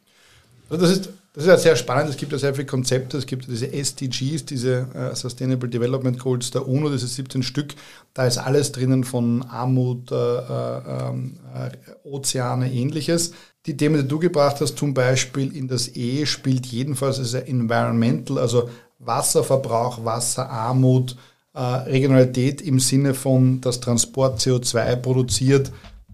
Das 0.69 0.89
ist 0.89 1.09
das 1.33 1.45
ist 1.45 1.49
ja 1.49 1.57
sehr 1.57 1.75
spannend. 1.77 2.09
Es 2.09 2.17
gibt 2.17 2.33
ja 2.33 2.37
sehr 2.37 2.53
viele 2.53 2.65
Konzepte. 2.67 3.17
Es 3.17 3.25
gibt 3.25 3.47
diese 3.47 3.71
SDGs, 3.71 4.45
diese 4.45 4.87
uh, 4.93 5.15
Sustainable 5.15 5.69
Development 5.69 6.19
Goals 6.19 6.51
der 6.51 6.67
UNO, 6.67 6.89
das 6.89 7.03
ist 7.03 7.15
17 7.15 7.41
Stück. 7.41 7.73
Da 8.13 8.25
ist 8.25 8.37
alles 8.37 8.73
drinnen 8.73 9.05
von 9.05 9.41
Armut, 9.43 10.11
äh, 10.11 10.15
äh, 10.15 11.09
äh, 11.09 11.71
Ozeane, 12.03 12.71
ähnliches. 12.71 13.31
Die 13.65 13.77
Themen, 13.77 14.01
die 14.01 14.07
du 14.07 14.19
gebracht 14.19 14.59
hast, 14.59 14.77
zum 14.77 14.93
Beispiel 14.93 15.55
in 15.55 15.69
das 15.69 15.95
E, 15.95 16.25
spielt 16.25 16.65
jedenfalls 16.65 17.19
also 17.19 17.37
Environmental, 17.37 18.37
also 18.37 18.69
Wasserverbrauch, 18.99 20.03
Wasserarmut, 20.03 21.15
äh, 21.53 21.59
Regionalität 21.61 22.61
im 22.61 22.79
Sinne 22.81 23.13
von, 23.13 23.61
dass 23.61 23.79
Transport 23.79 24.39
CO2 24.39 24.97
produziert 24.97 25.71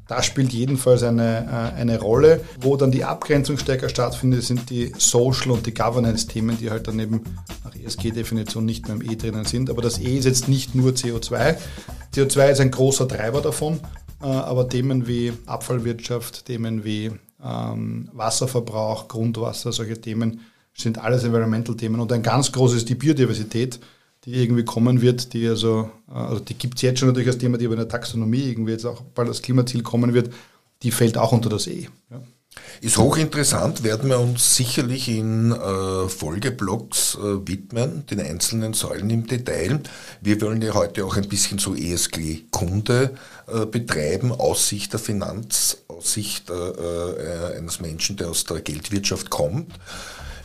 das 0.08 0.26
spielt 0.26 0.54
jedenfalls 0.54 1.04
eine, 1.04 1.74
äh, 1.76 1.80
eine 1.80 2.00
Rolle. 2.00 2.42
Wo 2.60 2.78
dann 2.78 2.92
die 2.92 3.04
Abgrenzung 3.04 3.58
stärker 3.58 3.90
stattfindet, 3.90 4.44
sind 4.44 4.70
die 4.70 4.94
Social- 4.98 5.52
und 5.52 5.66
die 5.66 5.74
Governance-Themen, 5.74 6.58
die 6.58 6.70
halt 6.70 6.88
dann 6.88 7.00
eben 7.00 7.22
nach 7.64 7.76
ESG-Definition 7.76 8.66
nicht 8.66 8.88
mehr 8.88 8.96
im 8.96 9.02
E 9.02 9.16
drinnen 9.16 9.46
sind. 9.46 9.70
Aber 9.70 9.82
das 9.82 10.00
E 10.00 10.18
ist 10.18 10.26
jetzt 10.26 10.48
nicht 10.48 10.76
nur 10.76 10.92
CO2. 10.92 11.58
CO2 12.16 12.52
ist 12.52 12.62
ein 12.62 12.72
großer 12.72 13.08
Treiber 13.08 13.42
davon, 13.42 13.80
äh, 14.22 14.26
aber 14.26 14.70
Themen 14.70 15.08
wie 15.08 15.34
Abfallwirtschaft, 15.46 16.46
Themen 16.46 16.84
wie 16.84 17.12
ähm, 17.44 18.10
Wasserverbrauch, 18.14 19.08
Grundwasser, 19.08 19.72
solche 19.72 20.00
Themen 20.00 20.42
sind 20.74 21.00
alles 21.00 21.24
Environmental-Themen. 21.24 22.00
Und 22.00 22.12
ein 22.14 22.24
ganz 22.24 22.52
großes 22.52 22.80
ist 22.80 22.90
die 22.90 22.96
Biodiversität 22.96 23.80
die 24.28 24.44
irgendwie 24.44 24.66
kommen 24.66 25.02
wird, 25.02 25.34
die 25.34 25.48
also, 25.48 25.90
äh, 26.10 26.14
also 26.14 26.44
die 26.44 26.54
gibt 26.54 26.76
es 26.76 26.82
jetzt 26.82 27.00
schon 27.00 27.08
natürlich 27.08 27.30
als 27.30 27.38
Thema, 27.38 27.58
die 27.58 27.66
aber 27.66 27.76
in 27.76 27.80
der 27.80 27.88
Taxonomie 27.88 28.44
irgendwie 28.44 28.74
jetzt 28.74 28.86
auch 28.86 29.02
bald 29.02 29.30
das 29.30 29.42
Klimaziel 29.42 29.82
kommen 29.82 30.14
wird, 30.14 30.34
die 30.84 30.92
fällt 30.92 31.18
auch 31.18 31.32
unter 31.32 31.50
das 31.50 31.66
E. 31.66 31.88
Ja. 32.12 32.22
Ist 32.82 32.98
hochinteressant, 32.98 33.84
werden 33.84 34.10
wir 34.10 34.20
uns 34.20 34.56
sicherlich 34.56 35.08
in 35.10 35.52
äh, 35.52 36.10
Folgeblocks 36.10 37.16
äh, 37.16 37.48
widmen, 37.48 38.06
den 38.08 38.20
einzelnen 38.20 38.74
Säulen 38.74 39.10
im 39.10 39.28
Detail. 39.28 39.80
Wir 40.22 40.42
wollen 40.42 40.62
ja 40.62 40.74
heute 40.74 41.06
auch 41.06 41.16
ein 41.16 41.30
bisschen 41.30 41.60
so 41.60 41.76
ESG-Kunde 41.76 43.16
äh, 43.48 43.66
betreiben, 43.66 44.32
aus 44.32 44.68
Sicht 44.68 44.92
der 44.94 45.00
Finanz, 45.00 45.78
aus 45.88 46.14
Sicht 46.14 46.50
äh, 46.50 46.54
äh, 46.54 47.58
eines 47.58 47.80
Menschen, 47.80 48.18
der 48.18 48.30
aus 48.30 48.44
der 48.44 48.62
Geldwirtschaft 48.62 49.30
kommt. 49.30 49.74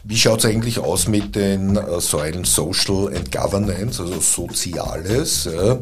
Wie 0.04 0.16
schaut 0.16 0.40
es 0.40 0.46
eigentlich 0.46 0.80
aus 0.80 1.06
mit 1.06 1.36
den 1.36 1.76
äh, 1.76 2.00
Säulen 2.00 2.44
Social 2.44 3.14
and 3.14 3.30
Governance, 3.30 4.02
also 4.02 4.20
Soziales? 4.20 5.44
Ja? 5.44 5.78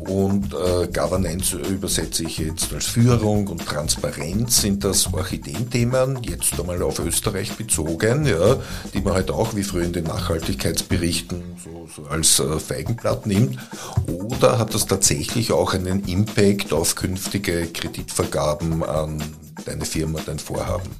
Und 0.00 0.52
äh, 0.52 0.86
Governance 0.88 1.56
übersetze 1.56 2.24
ich 2.24 2.36
jetzt 2.38 2.74
als 2.74 2.84
Führung 2.84 3.48
und 3.48 3.64
Transparenz. 3.64 4.60
Sind 4.60 4.84
das 4.84 5.10
Orchideenthemen, 5.12 6.22
jetzt 6.24 6.60
einmal 6.60 6.82
auf 6.82 6.98
Österreich 6.98 7.52
bezogen, 7.52 8.26
ja, 8.26 8.58
die 8.92 9.00
man 9.00 9.14
halt 9.14 9.30
auch 9.30 9.56
wie 9.56 9.62
früher 9.62 9.84
in 9.84 9.94
den 9.94 10.04
Nachhaltigkeitsberichten 10.04 11.56
so, 11.64 11.88
so 11.94 12.06
als 12.08 12.40
äh, 12.40 12.58
Feigenblatt 12.58 13.26
nimmt? 13.26 13.58
Oder 14.06 14.58
hat 14.58 14.74
das 14.74 14.84
tatsächlich 14.84 15.52
auch 15.52 15.72
einen 15.72 16.04
Impact 16.04 16.74
auf 16.74 16.96
künftige 16.96 17.66
Kreditvergaben 17.68 18.82
an 18.82 19.22
deine 19.64 19.86
Firma, 19.86 20.20
dein 20.26 20.38
Vorhaben? 20.38 20.90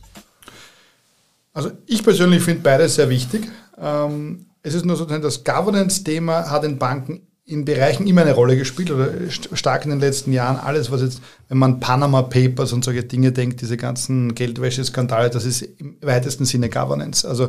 Also 1.54 1.70
ich 1.87 2.02
persönlich 2.02 2.42
finde 2.42 2.62
beides 2.62 2.96
sehr 2.96 3.08
wichtig. 3.08 3.49
Ähm, 3.80 4.46
es 4.62 4.75
ist 4.75 4.84
nur 4.84 4.96
so, 4.96 5.04
das 5.04 5.44
Governance-Thema 5.44 6.50
hat 6.50 6.64
in 6.64 6.78
Banken 6.78 7.23
in 7.46 7.64
Bereichen 7.66 8.06
immer 8.06 8.23
eine 8.23 8.32
Rolle 8.32 8.56
gespielt 8.56 8.90
oder 8.90 9.11
stark 9.30 9.84
in 9.84 9.90
den 9.90 10.00
letzten 10.00 10.32
Jahren. 10.32 10.56
Alles, 10.56 10.90
was 10.90 11.02
jetzt, 11.02 11.20
wenn 11.49 11.58
man 11.58 11.78
Panama 11.78 12.23
Papers 12.23 12.73
und 12.73 12.84
solche 12.84 13.02
Dinge 13.02 13.32
denkt, 13.32 13.61
diese 13.61 13.76
ganzen 13.76 14.34
Geldwäsche-Skandale, 14.34 15.28
das 15.28 15.44
ist 15.44 15.62
im 15.62 15.99
weitesten 16.00 16.46
Sinne 16.46 16.70
Governance. 16.70 17.28
Also 17.28 17.44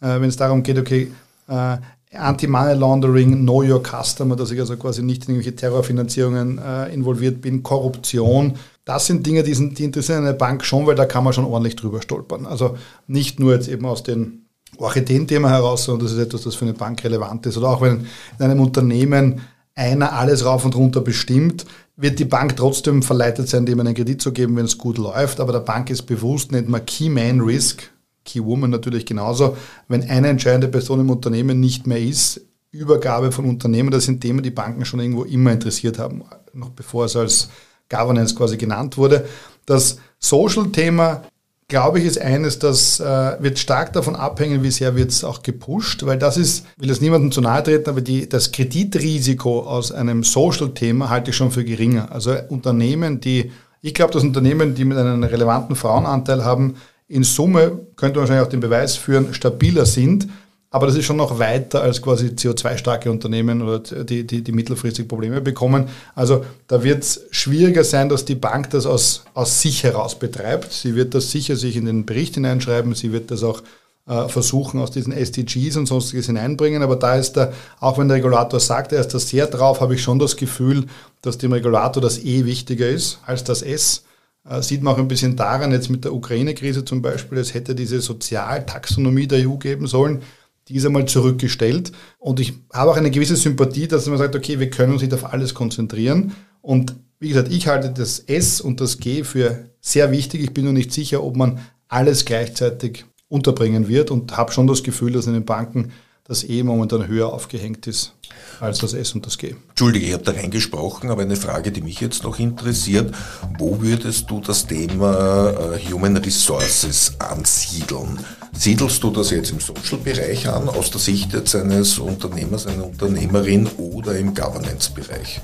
äh, 0.00 0.20
wenn 0.20 0.28
es 0.28 0.36
darum 0.36 0.62
geht, 0.62 0.78
okay, 0.78 1.10
äh, 1.48 1.78
Anti-Money 2.12 2.74
Laundering, 2.74 3.42
Know 3.42 3.62
Your 3.62 3.82
Customer, 3.82 4.36
dass 4.36 4.52
ich 4.52 4.60
also 4.60 4.76
quasi 4.76 5.02
nicht 5.02 5.24
in 5.24 5.34
irgendwelche 5.34 5.56
Terrorfinanzierungen 5.56 6.58
äh, 6.58 6.94
involviert 6.94 7.40
bin, 7.40 7.62
Korruption, 7.62 8.54
das 8.90 9.06
sind 9.06 9.24
Dinge, 9.24 9.44
die, 9.44 9.54
sind, 9.54 9.78
die 9.78 9.84
interessieren 9.84 10.24
eine 10.24 10.34
Bank 10.34 10.64
schon, 10.64 10.84
weil 10.84 10.96
da 10.96 11.04
kann 11.04 11.22
man 11.22 11.32
schon 11.32 11.44
ordentlich 11.44 11.76
drüber 11.76 12.02
stolpern. 12.02 12.44
Also 12.44 12.76
nicht 13.06 13.38
nur 13.38 13.54
jetzt 13.54 13.68
eben 13.68 13.86
aus 13.86 14.02
den 14.02 14.46
Orchideen-Thema 14.78 15.48
heraus, 15.48 15.84
sondern 15.84 16.06
das 16.06 16.16
ist 16.16 16.18
etwas, 16.18 16.42
das 16.42 16.56
für 16.56 16.64
eine 16.64 16.74
Bank 16.74 17.04
relevant 17.04 17.46
ist. 17.46 17.56
Oder 17.56 17.68
auch 17.68 17.82
wenn 17.82 18.06
in 18.38 18.44
einem 18.44 18.58
Unternehmen 18.58 19.42
einer 19.76 20.12
alles 20.12 20.44
rauf 20.44 20.64
und 20.64 20.74
runter 20.74 21.02
bestimmt, 21.02 21.66
wird 21.96 22.18
die 22.18 22.24
Bank 22.24 22.56
trotzdem 22.56 23.04
verleitet 23.04 23.48
sein, 23.48 23.64
dem 23.64 23.78
einen 23.78 23.94
Kredit 23.94 24.20
zu 24.20 24.32
geben, 24.32 24.56
wenn 24.56 24.64
es 24.64 24.76
gut 24.76 24.98
läuft. 24.98 25.38
Aber 25.38 25.52
der 25.52 25.60
Bank 25.60 25.88
ist 25.88 26.02
bewusst, 26.02 26.50
nennt 26.50 26.68
man 26.68 26.84
Key 26.84 27.08
Man 27.10 27.40
Risk, 27.40 27.88
Key 28.24 28.44
Woman 28.44 28.70
natürlich 28.70 29.06
genauso. 29.06 29.56
Wenn 29.86 30.02
eine 30.02 30.28
entscheidende 30.28 30.66
Person 30.66 30.98
im 30.98 31.10
Unternehmen 31.10 31.60
nicht 31.60 31.86
mehr 31.86 32.00
ist, 32.00 32.40
Übergabe 32.72 33.30
von 33.30 33.44
Unternehmen, 33.44 33.92
das 33.92 34.06
sind 34.06 34.20
Themen, 34.20 34.42
die 34.42 34.50
Banken 34.50 34.84
schon 34.84 34.98
irgendwo 34.98 35.22
immer 35.22 35.52
interessiert 35.52 36.00
haben, 36.00 36.24
noch 36.52 36.70
bevor 36.70 37.04
es 37.04 37.14
als 37.14 37.50
Governance 37.90 38.34
quasi 38.34 38.56
genannt 38.56 38.96
wurde. 38.96 39.26
Das 39.66 39.98
Social-Thema, 40.18 41.22
glaube 41.68 41.98
ich, 41.98 42.06
ist 42.06 42.20
eines, 42.20 42.58
das 42.58 43.00
äh, 43.00 43.36
wird 43.40 43.58
stark 43.58 43.92
davon 43.92 44.16
abhängen, 44.16 44.62
wie 44.62 44.70
sehr 44.70 44.96
wird 44.96 45.10
es 45.10 45.24
auch 45.24 45.42
gepusht, 45.42 46.06
weil 46.06 46.18
das 46.18 46.36
ist, 46.36 46.64
will 46.76 46.88
das 46.88 47.00
niemandem 47.00 47.32
zu 47.32 47.40
nahe 47.40 47.62
treten, 47.62 47.90
aber 47.90 48.00
die, 48.00 48.28
das 48.28 48.52
Kreditrisiko 48.52 49.60
aus 49.60 49.92
einem 49.92 50.24
Social-Thema 50.24 51.10
halte 51.10 51.30
ich 51.30 51.36
schon 51.36 51.50
für 51.50 51.64
geringer. 51.64 52.10
Also 52.12 52.34
Unternehmen, 52.48 53.20
die, 53.20 53.52
ich 53.82 53.94
glaube, 53.94 54.12
dass 54.12 54.22
Unternehmen, 54.22 54.74
die 54.74 54.84
mit 54.84 54.98
einem 54.98 55.22
relevanten 55.22 55.76
Frauenanteil 55.76 56.44
haben, 56.44 56.76
in 57.08 57.24
Summe 57.24 57.80
könnte 57.96 58.18
man 58.18 58.22
wahrscheinlich 58.22 58.46
auch 58.46 58.50
den 58.50 58.60
Beweis 58.60 58.96
führen, 58.96 59.34
stabiler 59.34 59.84
sind, 59.84 60.28
aber 60.72 60.86
das 60.86 60.94
ist 60.94 61.04
schon 61.04 61.16
noch 61.16 61.40
weiter 61.40 61.82
als 61.82 62.00
quasi 62.00 62.28
CO2-starke 62.28 63.10
Unternehmen 63.10 63.60
oder 63.60 63.80
die, 63.80 64.24
die, 64.24 64.42
die 64.42 64.52
mittelfristig 64.52 65.08
Probleme 65.08 65.40
bekommen. 65.40 65.88
Also 66.14 66.44
da 66.68 66.84
wird 66.84 67.02
es 67.02 67.26
schwieriger 67.32 67.82
sein, 67.82 68.08
dass 68.08 68.24
die 68.24 68.36
Bank 68.36 68.70
das 68.70 68.86
aus, 68.86 69.24
aus 69.34 69.60
sich 69.60 69.82
heraus 69.82 70.16
betreibt. 70.16 70.72
Sie 70.72 70.94
wird 70.94 71.14
das 71.14 71.32
sicher 71.32 71.56
sich 71.56 71.76
in 71.76 71.86
den 71.86 72.06
Bericht 72.06 72.34
hineinschreiben. 72.34 72.94
Sie 72.94 73.10
wird 73.10 73.32
das 73.32 73.42
auch 73.42 73.62
äh, 74.06 74.28
versuchen, 74.28 74.78
aus 74.78 74.92
diesen 74.92 75.12
SDGs 75.12 75.76
und 75.76 75.86
sonstiges 75.86 76.26
hineinbringen. 76.26 76.84
Aber 76.84 76.94
da 76.94 77.16
ist 77.16 77.32
da, 77.32 77.52
auch 77.80 77.98
wenn 77.98 78.06
der 78.06 78.18
Regulator 78.18 78.60
sagt, 78.60 78.92
er 78.92 79.00
ist 79.00 79.12
da 79.12 79.18
sehr 79.18 79.48
drauf, 79.48 79.80
habe 79.80 79.96
ich 79.96 80.02
schon 80.02 80.20
das 80.20 80.36
Gefühl, 80.36 80.86
dass 81.20 81.36
dem 81.36 81.52
Regulator 81.52 82.00
das 82.00 82.22
E 82.22 82.44
wichtiger 82.44 82.88
ist 82.88 83.18
als 83.26 83.42
das 83.42 83.62
S. 83.62 84.04
Äh, 84.48 84.62
sieht 84.62 84.84
man 84.84 84.94
auch 84.94 84.98
ein 84.98 85.08
bisschen 85.08 85.34
daran, 85.34 85.72
jetzt 85.72 85.90
mit 85.90 86.04
der 86.04 86.14
Ukraine-Krise 86.14 86.84
zum 86.84 87.02
Beispiel, 87.02 87.38
es 87.38 87.54
hätte 87.54 87.74
diese 87.74 88.00
Sozialtaxonomie 88.00 89.26
der 89.26 89.48
EU 89.48 89.56
geben 89.56 89.88
sollen 89.88 90.22
die 90.70 90.76
ist 90.76 90.86
einmal 90.86 91.06
zurückgestellt. 91.06 91.90
Und 92.18 92.38
ich 92.38 92.54
habe 92.72 92.92
auch 92.92 92.96
eine 92.96 93.10
gewisse 93.10 93.36
Sympathie, 93.36 93.88
dass 93.88 94.06
man 94.06 94.18
sagt, 94.18 94.36
okay, 94.36 94.60
wir 94.60 94.70
können 94.70 94.92
uns 94.92 95.02
nicht 95.02 95.12
auf 95.12 95.32
alles 95.32 95.52
konzentrieren. 95.52 96.32
Und 96.62 96.94
wie 97.18 97.28
gesagt, 97.28 97.52
ich 97.52 97.66
halte 97.66 97.90
das 97.90 98.20
S 98.20 98.60
und 98.60 98.80
das 98.80 98.98
G 98.98 99.24
für 99.24 99.70
sehr 99.80 100.12
wichtig. 100.12 100.42
Ich 100.42 100.54
bin 100.54 100.64
nur 100.64 100.72
nicht 100.72 100.92
sicher, 100.92 101.24
ob 101.24 101.36
man 101.36 101.58
alles 101.88 102.24
gleichzeitig 102.24 103.04
unterbringen 103.28 103.88
wird 103.88 104.12
und 104.12 104.36
habe 104.36 104.52
schon 104.52 104.68
das 104.68 104.84
Gefühl, 104.84 105.12
dass 105.12 105.26
in 105.26 105.34
den 105.34 105.44
Banken 105.44 105.90
das 106.24 106.48
E 106.48 106.62
momentan 106.62 107.08
höher 107.08 107.32
aufgehängt 107.32 107.88
ist 107.88 108.14
als 108.60 108.78
das 108.78 108.94
S 108.94 109.12
und 109.14 109.26
das 109.26 109.36
G. 109.36 109.56
Entschuldige, 109.70 110.06
ich 110.06 110.12
habe 110.12 110.22
da 110.22 110.30
reingesprochen, 110.30 111.10
aber 111.10 111.22
eine 111.22 111.34
Frage, 111.34 111.72
die 111.72 111.80
mich 111.80 112.00
jetzt 112.00 112.22
noch 112.22 112.38
interessiert, 112.38 113.12
wo 113.58 113.82
würdest 113.82 114.30
du 114.30 114.40
das 114.40 114.66
Thema 114.66 115.74
äh, 115.74 115.90
Human 115.90 116.16
Resources 116.16 117.14
ansiedeln? 117.18 118.20
Siedelst 118.52 119.02
du 119.02 119.10
das 119.10 119.30
jetzt 119.30 119.52
im 119.52 119.60
Social-Bereich 119.60 120.48
an, 120.48 120.68
aus 120.68 120.90
der 120.90 121.00
Sicht 121.00 121.32
jetzt 121.32 121.54
eines 121.54 121.98
Unternehmers, 121.98 122.66
einer 122.66 122.86
Unternehmerin 122.86 123.68
oder 123.78 124.16
im 124.18 124.34
Governance-Bereich? 124.34 125.40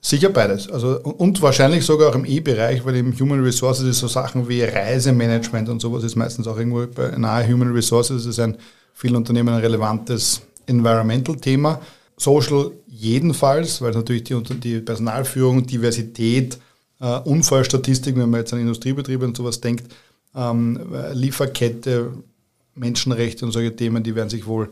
Sicher 0.00 0.28
beides. 0.28 0.70
Also, 0.70 1.00
und 1.00 1.42
wahrscheinlich 1.42 1.84
sogar 1.84 2.10
auch 2.10 2.14
im 2.14 2.24
E-Bereich, 2.24 2.84
weil 2.84 2.94
im 2.94 3.18
Human 3.18 3.42
Resources 3.42 3.88
ist 3.88 3.98
so 3.98 4.06
Sachen 4.06 4.48
wie 4.48 4.62
Reisemanagement 4.62 5.68
und 5.68 5.80
sowas 5.80 6.04
ist 6.04 6.14
meistens 6.14 6.46
auch 6.46 6.56
irgendwo 6.56 6.86
nahe 7.18 7.48
Human 7.48 7.72
Resources. 7.72 8.24
Ist 8.24 8.38
ein 8.38 8.56
vielen 8.94 9.16
Unternehmen 9.16 9.48
ein 9.48 9.60
relevantes 9.60 10.42
Environmental-Thema. 10.66 11.80
Social 12.16 12.70
jedenfalls, 12.86 13.82
weil 13.82 13.92
natürlich 13.92 14.22
die, 14.22 14.40
die 14.60 14.80
Personalführung, 14.80 15.66
Diversität, 15.66 16.56
äh, 17.00 17.18
Unfallstatistik, 17.24 18.16
wenn 18.16 18.30
man 18.30 18.40
jetzt 18.40 18.52
an 18.52 18.60
Industriebetriebe 18.60 19.24
und 19.24 19.36
sowas 19.36 19.60
denkt, 19.60 19.92
ähm, 20.36 20.78
Lieferkette, 21.12 22.12
Menschenrechte 22.74 23.44
und 23.44 23.52
solche 23.52 23.74
Themen, 23.74 24.02
die 24.02 24.14
werden 24.14 24.28
sich 24.28 24.46
wohl 24.46 24.70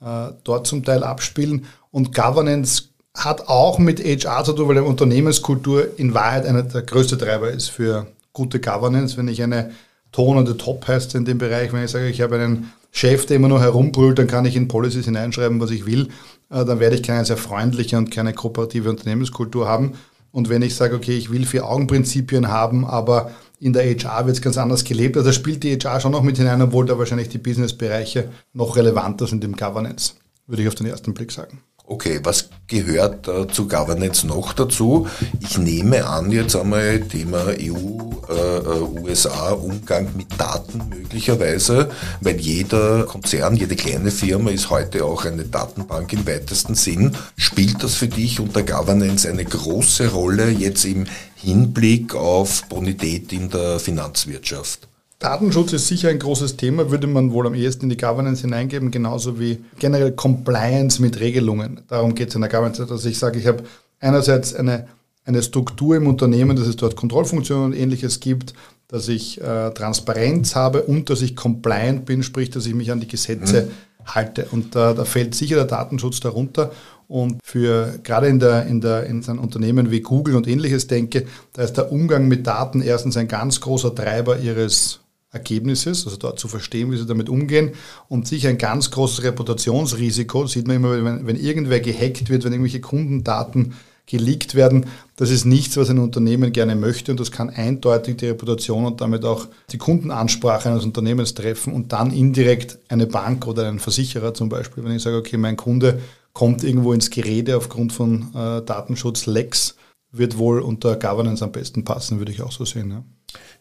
äh, 0.00 0.30
dort 0.42 0.66
zum 0.66 0.84
Teil 0.84 1.04
abspielen. 1.04 1.66
Und 1.90 2.14
Governance 2.14 2.84
hat 3.14 3.48
auch 3.48 3.78
mit 3.78 4.00
HR 4.00 4.42
zu 4.44 4.54
tun, 4.54 4.68
weil 4.68 4.78
Unternehmenskultur 4.78 5.98
in 5.98 6.14
Wahrheit 6.14 6.46
einer 6.46 6.62
der 6.62 6.82
größte 6.82 7.18
Treiber 7.18 7.50
ist 7.50 7.68
für 7.68 8.06
gute 8.32 8.58
Governance. 8.58 9.16
Wenn 9.16 9.28
ich 9.28 9.42
eine 9.42 9.72
tonende 10.12 10.56
Top 10.56 10.88
heißt 10.88 11.14
in 11.14 11.24
dem 11.24 11.38
Bereich, 11.38 11.72
wenn 11.72 11.84
ich 11.84 11.90
sage, 11.90 12.08
ich 12.08 12.20
habe 12.20 12.36
einen 12.36 12.72
Chef, 12.90 13.26
der 13.26 13.36
immer 13.36 13.48
nur 13.48 13.60
herumbrüllt, 13.60 14.18
dann 14.18 14.26
kann 14.26 14.44
ich 14.44 14.56
in 14.56 14.68
Policies 14.68 15.06
hineinschreiben, 15.06 15.60
was 15.60 15.70
ich 15.70 15.86
will, 15.86 16.08
äh, 16.50 16.64
dann 16.64 16.80
werde 16.80 16.96
ich 16.96 17.02
keine 17.02 17.24
sehr 17.24 17.36
freundliche 17.36 17.96
und 17.96 18.10
keine 18.10 18.32
kooperative 18.32 18.90
Unternehmenskultur 18.90 19.68
haben. 19.68 19.92
Und 20.30 20.48
wenn 20.48 20.62
ich 20.62 20.74
sage, 20.74 20.96
okay, 20.96 21.16
ich 21.16 21.30
will 21.30 21.44
vier 21.44 21.66
Augenprinzipien 21.66 22.48
haben, 22.48 22.86
aber 22.86 23.30
in 23.62 23.72
der 23.72 23.84
HR 23.84 24.26
wird 24.26 24.36
es 24.36 24.42
ganz 24.42 24.58
anders 24.58 24.82
gelebt, 24.82 25.16
also 25.16 25.30
spielt 25.30 25.62
die 25.62 25.78
HR 25.78 26.00
schon 26.00 26.10
noch 26.10 26.24
mit 26.24 26.36
hinein, 26.36 26.60
obwohl 26.60 26.84
da 26.84 26.98
wahrscheinlich 26.98 27.28
die 27.28 27.38
Businessbereiche 27.38 28.28
noch 28.52 28.76
relevanter 28.76 29.28
sind 29.28 29.44
im 29.44 29.54
Governance, 29.54 30.14
würde 30.48 30.62
ich 30.62 30.68
auf 30.68 30.74
den 30.74 30.88
ersten 30.88 31.14
Blick 31.14 31.30
sagen. 31.30 31.60
Okay, 31.84 32.20
was 32.22 32.48
gehört 32.68 33.26
äh, 33.26 33.48
zu 33.48 33.66
Governance 33.66 34.26
noch 34.26 34.52
dazu? 34.52 35.08
Ich 35.40 35.58
nehme 35.58 36.06
an, 36.06 36.30
jetzt 36.30 36.54
einmal 36.54 37.00
Thema 37.00 37.46
EU, 37.48 37.98
äh, 38.28 39.00
USA, 39.00 39.50
Umgang 39.50 40.08
mit 40.16 40.28
Daten 40.38 40.88
möglicherweise, 40.88 41.90
weil 42.20 42.40
jeder 42.40 43.04
Konzern, 43.04 43.56
jede 43.56 43.74
kleine 43.74 44.10
Firma 44.12 44.50
ist 44.50 44.70
heute 44.70 45.04
auch 45.04 45.24
eine 45.24 45.44
Datenbank 45.44 46.12
im 46.12 46.26
weitesten 46.26 46.76
Sinn. 46.76 47.16
Spielt 47.36 47.82
das 47.82 47.96
für 47.96 48.08
dich 48.08 48.38
unter 48.38 48.62
Governance 48.62 49.28
eine 49.28 49.44
große 49.44 50.12
Rolle 50.12 50.50
jetzt 50.50 50.84
im 50.84 51.06
Hinblick 51.34 52.14
auf 52.14 52.62
Bonität 52.68 53.32
in 53.32 53.50
der 53.50 53.80
Finanzwirtschaft? 53.80 54.88
Datenschutz 55.22 55.72
ist 55.72 55.86
sicher 55.86 56.08
ein 56.08 56.18
großes 56.18 56.56
Thema, 56.56 56.90
würde 56.90 57.06
man 57.06 57.32
wohl 57.32 57.46
am 57.46 57.54
ehesten 57.54 57.84
in 57.84 57.90
die 57.90 57.96
Governance 57.96 58.42
hineingeben, 58.42 58.90
genauso 58.90 59.38
wie 59.38 59.58
generell 59.78 60.12
Compliance 60.12 61.00
mit 61.00 61.20
Regelungen. 61.20 61.80
Darum 61.88 62.14
geht 62.14 62.30
es 62.30 62.34
in 62.34 62.40
der 62.40 62.50
Governance, 62.50 62.84
dass 62.84 63.04
ich 63.04 63.18
sage, 63.18 63.38
ich 63.38 63.46
habe 63.46 63.62
einerseits 64.00 64.52
eine, 64.54 64.88
eine 65.24 65.42
Struktur 65.42 65.96
im 65.96 66.08
Unternehmen, 66.08 66.56
dass 66.56 66.66
es 66.66 66.74
dort 66.74 66.96
Kontrollfunktionen 66.96 67.66
und 67.66 67.72
ähnliches 67.72 68.18
gibt, 68.18 68.54
dass 68.88 69.08
ich 69.08 69.40
äh, 69.40 69.70
Transparenz 69.70 70.56
habe 70.56 70.82
und 70.82 71.08
dass 71.08 71.22
ich 71.22 71.36
compliant 71.36 72.04
bin, 72.04 72.24
sprich, 72.24 72.50
dass 72.50 72.66
ich 72.66 72.74
mich 72.74 72.90
an 72.90 73.00
die 73.00 73.08
Gesetze 73.08 73.62
mhm. 73.62 74.06
halte. 74.12 74.46
Und 74.50 74.74
äh, 74.74 74.94
da 74.94 75.04
fällt 75.04 75.36
sicher 75.36 75.54
der 75.54 75.66
Datenschutz 75.66 76.18
darunter. 76.18 76.72
Und 77.06 77.40
für 77.44 77.98
gerade 78.02 78.26
in 78.26 78.40
der, 78.40 78.66
in 78.66 78.80
der, 78.80 79.04
in 79.06 79.22
so 79.22 79.32
Unternehmen 79.32 79.90
wie 79.90 80.00
Google 80.00 80.34
und 80.34 80.48
ähnliches 80.48 80.88
denke, 80.88 81.26
da 81.52 81.62
ist 81.62 81.74
der 81.74 81.92
Umgang 81.92 82.26
mit 82.26 82.46
Daten 82.46 82.82
erstens 82.82 83.16
ein 83.16 83.28
ganz 83.28 83.60
großer 83.60 83.94
Treiber 83.94 84.38
ihres 84.38 85.01
Ergebnisses, 85.32 86.04
also 86.04 86.18
dort 86.18 86.38
zu 86.38 86.46
verstehen, 86.46 86.92
wie 86.92 86.98
sie 86.98 87.06
damit 87.06 87.28
umgehen 87.28 87.72
und 88.08 88.28
sicher 88.28 88.50
ein 88.50 88.58
ganz 88.58 88.90
großes 88.90 89.24
Reputationsrisiko, 89.24 90.46
sieht 90.46 90.66
man 90.66 90.76
immer, 90.76 91.02
wenn, 91.02 91.26
wenn 91.26 91.36
irgendwer 91.36 91.80
gehackt 91.80 92.28
wird, 92.28 92.44
wenn 92.44 92.52
irgendwelche 92.52 92.82
Kundendaten 92.82 93.74
geleakt 94.06 94.54
werden, 94.54 94.86
das 95.16 95.30
ist 95.30 95.44
nichts, 95.44 95.76
was 95.76 95.88
ein 95.88 95.98
Unternehmen 95.98 96.52
gerne 96.52 96.76
möchte 96.76 97.12
und 97.12 97.20
das 97.20 97.30
kann 97.30 97.48
eindeutig 97.48 98.16
die 98.16 98.26
Reputation 98.26 98.84
und 98.84 99.00
damit 99.00 99.24
auch 99.24 99.46
die 99.70 99.78
Kundenansprache 99.78 100.68
eines 100.68 100.84
Unternehmens 100.84 101.34
treffen 101.34 101.72
und 101.72 101.92
dann 101.92 102.12
indirekt 102.12 102.78
eine 102.88 103.06
Bank 103.06 103.46
oder 103.46 103.66
einen 103.66 103.78
Versicherer 103.78 104.34
zum 104.34 104.48
Beispiel, 104.48 104.84
wenn 104.84 104.96
ich 104.96 105.02
sage, 105.02 105.16
okay, 105.16 105.38
mein 105.38 105.56
Kunde 105.56 106.00
kommt 106.34 106.64
irgendwo 106.64 106.92
ins 106.92 107.10
Gerede 107.10 107.56
aufgrund 107.56 107.92
von 107.92 108.34
äh, 108.34 108.62
Datenschutz-Lecks, 108.62 109.76
wird 110.10 110.36
wohl 110.36 110.60
unter 110.60 110.96
Governance 110.96 111.42
am 111.42 111.52
besten 111.52 111.84
passen, 111.84 112.18
würde 112.18 112.32
ich 112.32 112.42
auch 112.42 112.52
so 112.52 112.64
sehen. 112.64 112.90
Ja. 112.90 113.04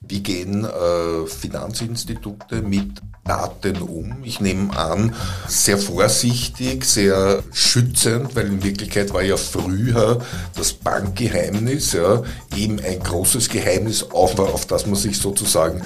Wie 0.02 0.22
gehen 0.22 0.66
äh, 0.66 1.28
Finanzinstitute 1.28 2.64
mit 2.64 3.02
Daten 3.24 3.78
um? 3.84 4.24
Ich 4.24 4.42
nehme 4.42 4.76
an, 4.76 5.14
sehr 5.48 5.78
vorsichtig, 5.78 6.86
sehr 6.86 7.44
schützend, 7.54 8.36
weil 8.36 8.48
in 8.48 8.64
Wirklichkeit 8.64 9.14
war 9.14 9.22
ja 9.22 9.38
früher 9.38 10.20
das 10.56 10.74
Bankgeheimnis 10.74 11.94
ja, 11.94 12.24
eben 12.56 12.80
ein 12.80 13.00
großes 13.00 13.50
Geheimnis, 13.50 14.04
auf, 14.04 14.40
auf 14.40 14.66
das 14.66 14.88
man 14.88 14.96
sich 14.96 15.20
sozusagen 15.20 15.84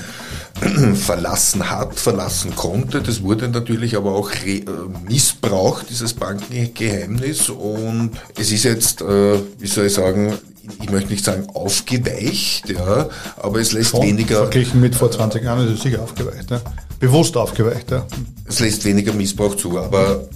verlassen 0.95 1.69
hat, 1.69 1.99
verlassen 1.99 2.55
konnte. 2.55 3.01
Das 3.01 3.21
wurde 3.21 3.49
natürlich 3.49 3.97
aber 3.97 4.13
auch 4.13 4.31
äh, 4.45 4.63
missbraucht, 5.07 5.89
dieses 5.89 6.13
Bankengeheimnis. 6.13 7.49
Und 7.49 8.11
es 8.37 8.51
ist 8.53 8.63
jetzt, 8.63 9.01
äh, 9.01 9.39
wie 9.59 9.67
soll 9.67 9.87
ich 9.87 9.93
sagen, 9.93 10.37
ich 10.81 10.89
möchte 10.89 11.11
nicht 11.11 11.23
sagen 11.23 11.47
aufgeweicht, 11.53 12.69
ja, 12.69 13.09
aber 13.37 13.59
es 13.59 13.71
lässt 13.71 13.91
Schon 13.91 14.03
weniger. 14.03 14.37
Verglichen 14.37 14.81
mit 14.81 14.95
vor 14.95 15.11
20 15.11 15.43
Jahren 15.43 15.67
ist 15.67 15.73
es 15.75 15.81
sicher 15.81 16.01
aufgeweicht, 16.01 16.51
ja. 16.51 16.61
Bewusst 16.99 17.37
aufgeweicht, 17.37 17.91
ja. 17.91 18.05
Es 18.45 18.59
lässt 18.59 18.85
weniger 18.85 19.13
Missbrauch 19.13 19.55
zu, 19.55 19.77
aber 19.79 20.27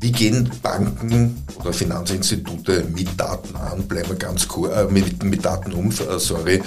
wie 0.00 0.12
gehen 0.12 0.50
Banken 0.62 1.42
oder 1.58 1.72
Finanzinstitute 1.72 2.84
mit 2.94 3.18
Daten 3.18 3.56
an? 3.56 3.84
Bleiben 3.88 4.10
wir 4.10 4.16
ganz 4.16 4.46
kurz, 4.46 4.74
äh, 4.74 4.84
mit, 4.84 5.24
mit 5.24 5.44
Daten 5.44 5.72
um, 5.72 5.90
äh, 5.90 6.18
sorry, 6.18 6.56
äh, 6.56 6.62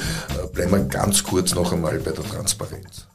bleiben 0.53 0.71
wir 0.71 0.79
ganz 0.85 1.23
kurz 1.23 1.53
noch 1.53 1.71
einmal 1.71 1.99
bei 1.99 2.11
der 2.11 2.23
Transparenz. 2.23 3.05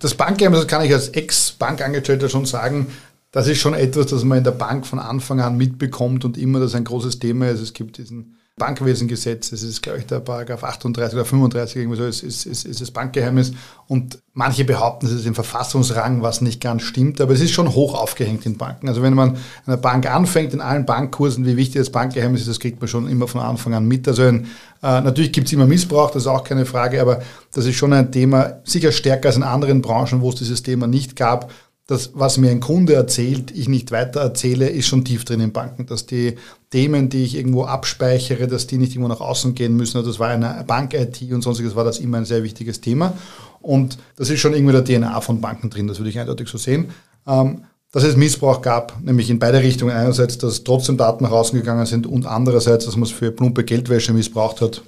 Das 0.00 0.14
Bankgeheimnis, 0.14 0.60
das 0.60 0.68
kann 0.68 0.84
ich 0.84 0.92
als 0.92 1.08
Ex-Bankangestellter 1.08 2.28
schon 2.28 2.44
sagen, 2.44 2.88
das 3.32 3.48
ist 3.48 3.58
schon 3.58 3.74
etwas, 3.74 4.06
das 4.06 4.22
man 4.22 4.38
in 4.38 4.44
der 4.44 4.50
Bank 4.50 4.86
von 4.86 4.98
Anfang 4.98 5.40
an 5.40 5.56
mitbekommt 5.56 6.24
und 6.26 6.36
immer 6.36 6.60
das 6.60 6.74
ein 6.74 6.84
großes 6.84 7.18
Thema 7.18 7.48
ist. 7.48 7.60
Es 7.60 7.72
gibt 7.72 7.96
diesen 7.96 8.36
Bankwesengesetz, 8.56 9.50
das 9.50 9.64
ist, 9.64 9.82
glaube 9.82 9.98
ich, 9.98 10.06
der 10.06 10.20
Paragraph 10.20 10.62
38 10.62 11.16
oder 11.16 11.24
35, 11.24 11.76
irgendwie 11.76 11.96
so, 11.96 12.06
ist, 12.06 12.22
ist, 12.22 12.46
ist, 12.46 12.64
ist 12.64 12.80
das 12.80 12.92
Bankgeheimnis. 12.92 13.52
Und 13.88 14.20
manche 14.32 14.64
behaupten, 14.64 15.06
es 15.06 15.12
ist 15.12 15.26
im 15.26 15.34
Verfassungsrang, 15.34 16.22
was 16.22 16.40
nicht 16.40 16.60
ganz 16.60 16.82
stimmt, 16.82 17.20
aber 17.20 17.32
es 17.32 17.40
ist 17.40 17.50
schon 17.50 17.74
hoch 17.74 17.94
aufgehängt 18.00 18.46
in 18.46 18.56
Banken. 18.56 18.88
Also 18.88 19.02
wenn 19.02 19.14
man 19.14 19.38
einer 19.66 19.76
Bank 19.76 20.08
anfängt, 20.08 20.54
in 20.54 20.60
allen 20.60 20.86
Bankkursen, 20.86 21.44
wie 21.46 21.56
wichtig 21.56 21.80
das 21.80 21.90
Bankgeheimnis 21.90 22.42
ist, 22.42 22.48
das 22.48 22.60
kriegt 22.60 22.80
man 22.80 22.86
schon 22.86 23.08
immer 23.08 23.26
von 23.26 23.40
Anfang 23.40 23.74
an 23.74 23.88
mit. 23.88 24.06
Also 24.06 24.22
ein, 24.22 24.46
äh, 24.84 25.00
natürlich 25.00 25.32
gibt 25.32 25.48
es 25.48 25.52
immer 25.52 25.66
Missbrauch, 25.66 26.12
das 26.12 26.22
ist 26.22 26.28
auch 26.28 26.44
keine 26.44 26.64
Frage, 26.64 27.00
aber 27.00 27.22
das 27.52 27.66
ist 27.66 27.74
schon 27.74 27.92
ein 27.92 28.12
Thema, 28.12 28.60
sicher 28.62 28.92
stärker 28.92 29.30
als 29.30 29.36
in 29.36 29.42
anderen 29.42 29.82
Branchen, 29.82 30.20
wo 30.20 30.28
es 30.28 30.36
dieses 30.36 30.62
Thema 30.62 30.86
nicht 30.86 31.16
gab 31.16 31.50
das, 31.86 32.12
was 32.14 32.38
mir 32.38 32.50
ein 32.50 32.60
Kunde 32.60 32.94
erzählt, 32.94 33.50
ich 33.50 33.68
nicht 33.68 33.92
weiter 33.92 34.20
erzähle, 34.20 34.68
ist 34.68 34.86
schon 34.86 35.04
tief 35.04 35.24
drin 35.24 35.40
in 35.40 35.52
Banken. 35.52 35.84
Dass 35.86 36.06
die 36.06 36.36
Themen, 36.74 37.08
die 37.08 37.22
ich 37.22 37.36
irgendwo 37.36 37.62
abspeichere, 37.62 38.48
dass 38.48 38.66
die 38.66 38.78
nicht 38.78 38.96
irgendwo 38.96 39.06
nach 39.06 39.20
außen 39.20 39.54
gehen 39.54 39.76
müssen. 39.76 40.04
Das 40.04 40.18
war 40.18 40.30
eine 40.30 40.64
Bank-IT 40.66 41.22
und 41.30 41.40
sonstiges 41.40 41.76
war 41.76 41.84
das 41.84 42.00
immer 42.00 42.16
ein 42.16 42.24
sehr 42.24 42.42
wichtiges 42.42 42.80
Thema. 42.80 43.12
Und 43.60 43.96
das 44.16 44.28
ist 44.28 44.40
schon 44.40 44.54
irgendwie 44.54 44.72
der 44.72 44.84
DNA 44.84 45.20
von 45.20 45.40
Banken 45.40 45.70
drin, 45.70 45.86
das 45.86 46.00
würde 46.00 46.10
ich 46.10 46.18
eindeutig 46.18 46.48
so 46.48 46.58
sehen. 46.58 46.86
Ähm, 47.28 47.60
dass 47.92 48.02
es 48.02 48.16
Missbrauch 48.16 48.60
gab, 48.60 49.00
nämlich 49.00 49.30
in 49.30 49.38
beide 49.38 49.60
Richtungen. 49.60 49.94
Einerseits, 49.94 50.36
dass 50.36 50.64
trotzdem 50.64 50.96
Daten 50.96 51.22
nach 51.22 51.30
außen 51.30 51.56
gegangen 51.56 51.86
sind 51.86 52.08
und 52.08 52.26
andererseits, 52.26 52.86
dass 52.86 52.96
man 52.96 53.04
es 53.04 53.12
für 53.12 53.30
plumpe 53.30 53.62
Geldwäsche 53.62 54.12
missbraucht 54.12 54.60
hat, 54.60 54.82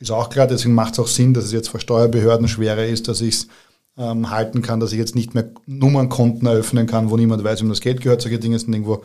ist 0.00 0.10
auch 0.10 0.28
klar. 0.28 0.46
Deswegen 0.46 0.74
macht 0.74 0.92
es 0.92 0.98
auch 0.98 1.08
Sinn, 1.08 1.32
dass 1.32 1.46
es 1.46 1.52
jetzt 1.52 1.68
vor 1.68 1.80
Steuerbehörden 1.80 2.46
schwerer 2.46 2.84
ist, 2.84 3.08
dass 3.08 3.22
ich 3.22 3.36
es 3.36 3.46
ähm, 3.96 4.28
halten 4.28 4.60
kann, 4.60 4.80
dass 4.80 4.92
ich 4.92 4.98
jetzt 4.98 5.14
nicht 5.14 5.34
mehr 5.34 5.48
Nummernkonten 5.64 6.46
eröffnen 6.46 6.86
kann, 6.86 7.08
wo 7.08 7.16
niemand 7.16 7.42
weiß, 7.42 7.62
wem 7.62 7.70
das 7.70 7.80
Geld 7.80 8.02
gehört. 8.02 8.20
Solche 8.20 8.38
Dinge 8.38 8.58
sind 8.58 8.74
irgendwo 8.74 9.02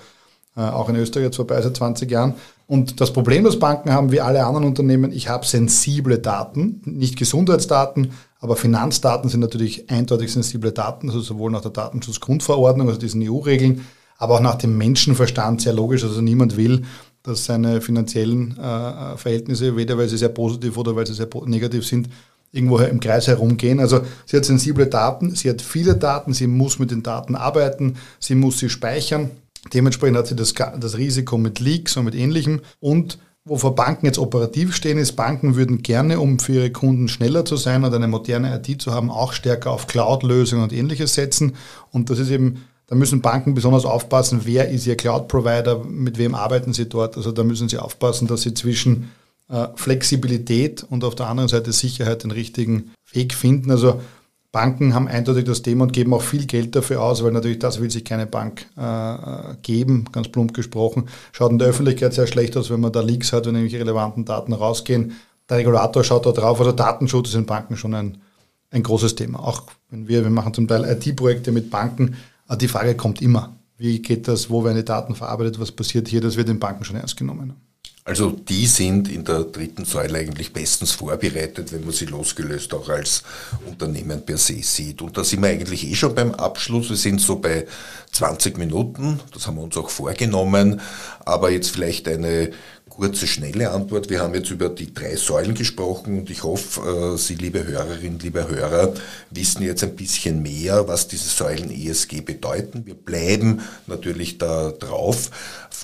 auch 0.62 0.90
in 0.90 0.96
Österreich 0.96 1.26
jetzt 1.26 1.36
vorbei 1.36 1.62
seit 1.62 1.76
20 1.76 2.10
Jahren. 2.10 2.34
Und 2.68 3.00
das 3.00 3.14
Problem, 3.14 3.44
das 3.44 3.60
Banken 3.60 3.92
haben, 3.92 4.12
wie 4.12 4.20
alle 4.20 4.46
anderen 4.46 4.66
Unternehmen, 4.66 5.12
ich 5.12 5.30
habe 5.30 5.46
sensible 5.46 6.20
Daten, 6.20 6.82
nicht 6.86 7.18
Gesundheitsdaten, 7.18 8.12
aber 8.40 8.56
Finanzdaten 8.56 9.30
sind 9.30 9.40
natürlich 9.40 9.90
eindeutig 9.90 10.32
sensible 10.32 10.72
Daten, 10.72 11.10
also 11.10 11.22
sowohl 11.22 11.52
nach 11.52 11.62
der 11.62 11.72
Datenschutzgrundverordnung, 11.72 12.88
also 12.88 13.00
diesen 13.00 13.22
EU-Regeln, 13.24 13.86
aber 14.18 14.36
auch 14.36 14.42
nach 14.42 14.56
dem 14.56 14.78
Menschenverstand 14.78 15.62
sehr 15.62 15.74
logisch. 15.74 16.04
Also 16.04 16.22
niemand 16.22 16.58
will, 16.58 16.84
dass 17.24 17.46
seine 17.46 17.82
finanziellen 17.82 18.58
äh, 18.58 19.18
Verhältnisse, 19.18 19.76
weder 19.76 19.98
weil 19.98 20.08
sie 20.08 20.18
sehr 20.18 20.30
positiv 20.30 20.78
oder 20.78 20.96
weil 20.96 21.08
sie 21.08 21.14
sehr 21.14 21.28
negativ 21.46 21.86
sind, 21.86 22.10
irgendwo 22.52 22.80
im 22.80 23.00
Kreis 23.00 23.28
herumgehen. 23.28 23.80
Also 23.80 24.02
sie 24.26 24.38
hat 24.38 24.46
sensible 24.46 24.88
Daten, 24.88 25.36
sie 25.36 25.50
hat 25.50 25.62
viele 25.62 25.96
Daten, 25.96 26.34
sie 26.34 26.48
muss 26.48 26.80
mit 26.80 26.92
den 26.92 27.04
Daten 27.04 27.36
arbeiten, 27.36 27.98
sie 28.20 28.36
muss 28.36 28.60
sie 28.60 28.70
speichern. 28.70 29.32
Dementsprechend 29.74 30.18
hat 30.18 30.28
sie 30.28 30.36
das, 30.36 30.54
das 30.54 30.98
Risiko 30.98 31.38
mit 31.38 31.60
Leaks 31.60 31.98
und 31.98 32.06
mit 32.06 32.16
Ähnlichem. 32.16 32.62
Und 32.80 33.18
wovor 33.46 33.76
Banken 33.76 34.06
jetzt 34.06 34.20
operativ 34.20 34.76
stehen, 34.76 34.98
ist, 34.98 35.14
Banken 35.14 35.56
würden 35.56 35.84
gerne, 35.84 36.20
um 36.20 36.40
für 36.40 36.54
ihre 36.54 36.72
Kunden 36.72 37.08
schneller 37.08 37.46
zu 37.46 37.56
sein 37.56 37.84
und 37.84 37.94
eine 37.94 38.08
moderne 38.08 38.56
IT 38.56 38.82
zu 38.82 38.92
haben, 38.92 39.10
auch 39.10 39.34
stärker 39.34 39.72
auf 39.72 39.88
Cloud-Lösungen 39.88 40.64
und 40.64 40.74
ähnliches 40.74 41.14
setzen. 41.14 41.56
Und 41.92 42.10
das 42.10 42.20
ist 42.20 42.30
eben, 42.30 42.66
da 42.88 42.96
müssen 42.96 43.22
Banken 43.22 43.54
besonders 43.54 43.86
aufpassen, 43.86 44.42
wer 44.44 44.70
ist 44.70 44.88
ihr 44.88 44.98
Cloud-Provider, 44.98 45.84
mit 45.84 46.18
wem 46.18 46.36
arbeiten 46.36 46.74
sie 46.74 46.88
dort. 46.88 47.18
Also 47.18 47.32
da 47.32 47.44
müssen 47.44 47.70
sie 47.70 47.78
aufpassen, 47.78 48.28
dass 48.28 48.42
sie 48.42 48.54
zwischen 48.54 49.12
äh, 49.50 49.68
Flexibilität 49.76 50.86
und 50.90 51.04
auf 51.04 51.16
der 51.16 51.28
anderen 51.28 51.50
Seite 51.50 51.72
Sicherheit 51.72 52.24
den 52.24 52.32
richtigen 52.32 52.92
Weg 53.12 53.34
finden. 53.34 53.72
Also 53.72 54.02
Banken 54.52 54.94
haben 54.94 55.08
eindeutig 55.08 55.44
das 55.44 55.62
Thema 55.62 55.84
und 55.84 55.94
geben 55.94 56.14
auch 56.14 56.22
viel 56.22 56.46
Geld 56.46 56.76
dafür 56.76 57.02
aus, 57.02 57.24
weil 57.24 57.32
natürlich 57.32 57.60
das 57.60 57.82
will 57.82 57.92
sich 57.92 58.06
keine 58.06 58.26
Bank 58.26 58.66
äh, 58.78 59.56
geben, 59.62 60.06
ganz 60.12 60.30
plump 60.30 60.54
gesprochen. 60.54 61.10
Schaut 61.32 61.52
in 61.52 61.60
der 61.60 61.68
Öffentlichkeit 61.68 62.14
sehr 62.14 62.28
schlecht 62.28 62.56
aus, 62.56 62.70
wenn 62.70 62.80
man 62.80 62.92
da 62.92 63.02
Leaks 63.02 63.34
hat, 63.34 63.46
wenn 63.46 63.54
nämlich 63.54 63.76
relevanten 63.76 64.26
Daten 64.26 64.54
rausgehen. 64.54 65.14
Der 65.50 65.58
Regulator 65.58 66.04
schaut 66.04 66.26
da 66.26 66.32
drauf, 66.32 66.60
also 66.60 66.72
Datenschutz 66.72 67.30
ist 67.30 67.36
in 67.36 67.46
Banken 67.46 67.78
schon 67.78 67.94
ein, 67.94 68.18
ein 68.72 68.84
großes 68.84 69.16
Thema. 69.16 69.40
Auch 69.40 69.64
wenn 69.90 70.08
wir, 70.08 70.24
wir 70.24 70.32
machen 70.32 70.54
zum 70.54 70.68
Teil 70.68 70.86
IT-Projekte 70.86 71.52
mit 71.52 71.70
Banken, 71.70 72.16
die 72.60 72.68
Frage 72.68 72.96
kommt 72.96 73.22
immer, 73.22 73.56
wie 73.78 74.02
geht 74.02 74.28
das, 74.28 74.50
wo 74.50 74.64
werden 74.64 74.78
die 74.78 74.86
Daten 74.86 75.14
verarbeitet, 75.14 75.60
was 75.60 75.72
passiert 75.72 76.08
hier, 76.08 76.22
das 76.22 76.38
wird 76.38 76.50
in 76.50 76.60
Banken 76.60 76.84
schon 76.84 76.96
ernst 76.96 77.18
genommen. 77.18 77.54
Also 78.08 78.30
die 78.32 78.68
sind 78.68 79.10
in 79.10 79.26
der 79.26 79.44
dritten 79.44 79.84
Säule 79.84 80.20
eigentlich 80.20 80.54
bestens 80.54 80.94
vorbereitet, 80.94 81.74
wenn 81.74 81.84
man 81.84 81.92
sie 81.92 82.06
losgelöst 82.06 82.74
auch 82.74 82.88
als 82.88 83.22
Unternehmen 83.68 84.26
per 84.26 84.38
se 84.38 84.64
sieht. 84.64 85.02
Und 85.02 85.18
da 85.18 85.26
sind 85.26 85.42
wir 85.42 85.50
eigentlich 85.50 85.86
eh 85.86 85.94
schon 85.94 86.16
beim 86.16 86.34
Abschluss. 86.34 86.90
Wir 86.90 86.96
sind 86.96 87.20
so 87.20 87.36
bei 87.36 87.68
20 88.14 88.58
Minuten, 88.58 89.20
das 89.34 89.46
haben 89.46 89.58
wir 89.58 89.64
uns 89.64 89.76
auch 89.76 89.90
vorgenommen. 89.90 90.80
Aber 91.26 91.52
jetzt 91.52 91.72
vielleicht 91.72 92.08
eine 92.08 92.52
kurze, 92.98 93.28
schnelle 93.28 93.70
Antwort. 93.70 94.10
Wir 94.10 94.22
haben 94.22 94.34
jetzt 94.34 94.50
über 94.50 94.70
die 94.70 94.92
drei 94.92 95.16
Säulen 95.16 95.54
gesprochen 95.54 96.18
und 96.18 96.32
ich 96.32 96.42
hoffe, 96.42 97.14
äh, 97.14 97.18
Sie, 97.18 97.36
liebe 97.36 97.64
Hörerinnen, 97.64 98.18
liebe 98.18 98.50
Hörer, 98.50 98.92
wissen 99.30 99.62
jetzt 99.62 99.84
ein 99.84 99.96
bisschen 99.96 100.42
mehr, 100.42 100.88
was 100.88 101.08
diese 101.08 101.30
Säulen 101.30 101.70
ESG 101.70 102.22
bedeuten. 102.22 102.88
Wir 102.88 102.96
bleiben 102.96 103.62
natürlich 103.86 104.40
da 104.40 104.72
drauf. 104.72 105.30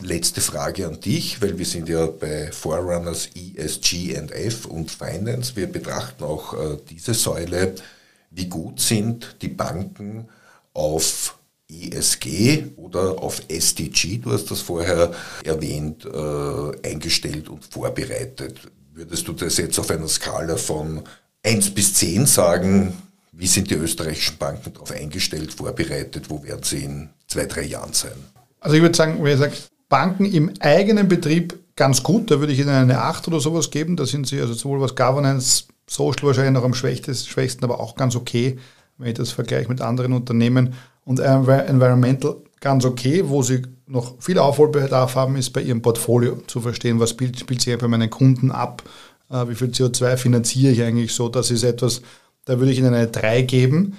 Letzte 0.01 0.41
Frage 0.41 0.87
an 0.87 0.99
dich, 1.01 1.39
weil 1.39 1.59
wir 1.59 1.65
sind 1.65 1.87
ja 1.87 2.07
bei 2.07 2.51
Forerunners 2.51 3.29
ESG 3.35 4.17
and 4.17 4.31
F 4.31 4.65
und 4.65 4.89
Finance. 4.89 5.55
Wir 5.55 5.67
betrachten 5.67 6.23
auch 6.23 6.55
äh, 6.55 6.77
diese 6.89 7.13
Säule. 7.13 7.75
Wie 8.31 8.47
gut 8.47 8.79
sind 8.79 9.35
die 9.43 9.49
Banken 9.49 10.29
auf 10.73 11.37
ESG 11.73 12.65
oder 12.75 13.21
auf 13.21 13.41
SDG, 13.47 14.17
du 14.17 14.31
hast 14.31 14.51
das 14.51 14.61
vorher 14.61 15.11
erwähnt, 15.43 16.05
äh, 16.05 16.89
eingestellt 16.89 17.49
und 17.49 17.63
vorbereitet. 17.65 18.59
Würdest 18.93 19.27
du 19.27 19.33
das 19.33 19.57
jetzt 19.57 19.79
auf 19.79 19.89
einer 19.89 20.07
Skala 20.07 20.55
von 20.55 21.01
1 21.43 21.71
bis 21.71 21.93
10 21.95 22.25
sagen? 22.25 22.93
Wie 23.31 23.47
sind 23.47 23.71
die 23.71 23.75
österreichischen 23.75 24.37
Banken 24.37 24.73
darauf 24.73 24.91
eingestellt, 24.91 25.51
vorbereitet? 25.51 26.29
Wo 26.29 26.43
werden 26.43 26.63
sie 26.63 26.83
in 26.83 27.09
zwei, 27.27 27.45
drei 27.45 27.63
Jahren 27.63 27.93
sein? 27.93 28.11
Also 28.59 28.75
ich 28.75 28.81
würde 28.81 28.95
sagen, 28.95 29.23
wenn 29.23 29.33
ich 29.33 29.39
sage, 29.39 29.53
Banken 29.89 30.25
im 30.25 30.51
eigenen 30.59 31.07
Betrieb 31.07 31.57
ganz 31.75 32.03
gut, 32.03 32.29
da 32.31 32.39
würde 32.39 32.53
ich 32.53 32.59
ihnen 32.59 32.69
eine 32.69 33.01
8 33.01 33.27
oder 33.27 33.39
sowas 33.39 33.71
geben. 33.71 33.95
Da 33.95 34.05
sind 34.05 34.27
sie 34.27 34.39
also 34.39 34.53
sowohl 34.53 34.81
was 34.81 34.95
Governance, 34.95 35.65
Social 35.89 36.27
wahrscheinlich 36.27 36.53
noch 36.53 36.63
am 36.63 36.73
schwächsten, 36.73 37.63
aber 37.63 37.79
auch 37.79 37.95
ganz 37.95 38.15
okay, 38.15 38.57
wenn 38.97 39.09
ich 39.09 39.15
das 39.15 39.31
vergleiche 39.31 39.69
mit 39.69 39.81
anderen 39.81 40.13
Unternehmen 40.13 40.75
und 41.05 41.19
Environmental 41.19 42.37
ganz 42.59 42.85
okay. 42.85 43.23
Wo 43.25 43.43
sie 43.43 43.61
noch 43.87 44.15
viel 44.19 44.39
Aufholbedarf 44.39 45.15
haben, 45.15 45.35
ist 45.35 45.51
bei 45.51 45.61
ihrem 45.61 45.81
Portfolio 45.81 46.37
zu 46.47 46.61
verstehen, 46.61 46.99
was 46.99 47.11
spielt, 47.11 47.39
spielt 47.39 47.61
sich 47.61 47.77
bei 47.77 47.87
meinen 47.87 48.09
Kunden 48.09 48.51
ab, 48.51 48.83
äh, 49.29 49.47
wie 49.47 49.55
viel 49.55 49.67
CO2 49.67 50.17
finanziere 50.17 50.71
ich 50.71 50.81
eigentlich 50.81 51.13
so. 51.13 51.29
Das 51.29 51.51
ist 51.51 51.63
etwas, 51.63 52.01
da 52.45 52.59
würde 52.59 52.71
ich 52.71 52.79
ihnen 52.79 52.93
eine 52.93 53.07
3 53.07 53.41
geben. 53.43 53.97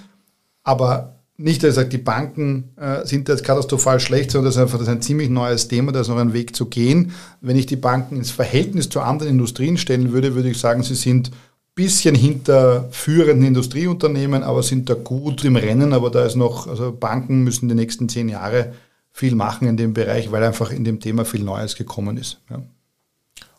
Aber 0.63 1.15
nicht, 1.37 1.63
dass 1.63 1.71
ich 1.71 1.75
sage, 1.75 1.89
die 1.89 1.97
Banken 1.97 2.71
äh, 2.77 3.05
sind 3.05 3.27
jetzt 3.27 3.43
katastrophal 3.43 3.99
schlecht, 3.99 4.31
sondern 4.31 4.47
das 4.47 4.55
ist 4.55 4.61
einfach 4.61 4.79
das 4.79 4.87
ist 4.87 4.93
ein 4.93 5.01
ziemlich 5.01 5.29
neues 5.29 5.67
Thema, 5.67 5.91
da 5.91 6.01
ist 6.01 6.07
noch 6.07 6.17
ein 6.17 6.33
Weg 6.33 6.55
zu 6.55 6.65
gehen. 6.65 7.11
Wenn 7.41 7.57
ich 7.57 7.65
die 7.65 7.75
Banken 7.75 8.15
ins 8.15 8.31
Verhältnis 8.31 8.89
zu 8.89 9.01
anderen 9.01 9.33
Industrien 9.33 9.77
stellen 9.77 10.11
würde, 10.13 10.33
würde 10.35 10.49
ich 10.49 10.57
sagen, 10.57 10.81
sie 10.81 10.95
sind 10.95 11.31
bisschen 11.75 12.15
hinter 12.15 12.87
führenden 12.91 13.45
Industrieunternehmen, 13.45 14.43
aber 14.43 14.63
sind 14.63 14.89
da 14.89 14.93
gut 14.93 15.43
im 15.43 15.57
Rennen. 15.57 15.93
Aber 15.93 16.09
da 16.09 16.25
ist 16.25 16.35
noch, 16.35 16.67
also 16.67 16.91
Banken 16.91 17.43
müssen 17.43 17.67
die 17.69 17.75
nächsten 17.75 18.09
zehn 18.09 18.29
Jahre 18.29 18.73
viel 19.11 19.35
machen 19.35 19.67
in 19.67 19.77
dem 19.77 19.93
Bereich, 19.93 20.31
weil 20.31 20.43
einfach 20.43 20.71
in 20.71 20.83
dem 20.83 20.99
Thema 20.99 21.25
viel 21.25 21.43
Neues 21.43 21.75
gekommen 21.75 22.17
ist. 22.17 22.39
Ja. 22.49 22.63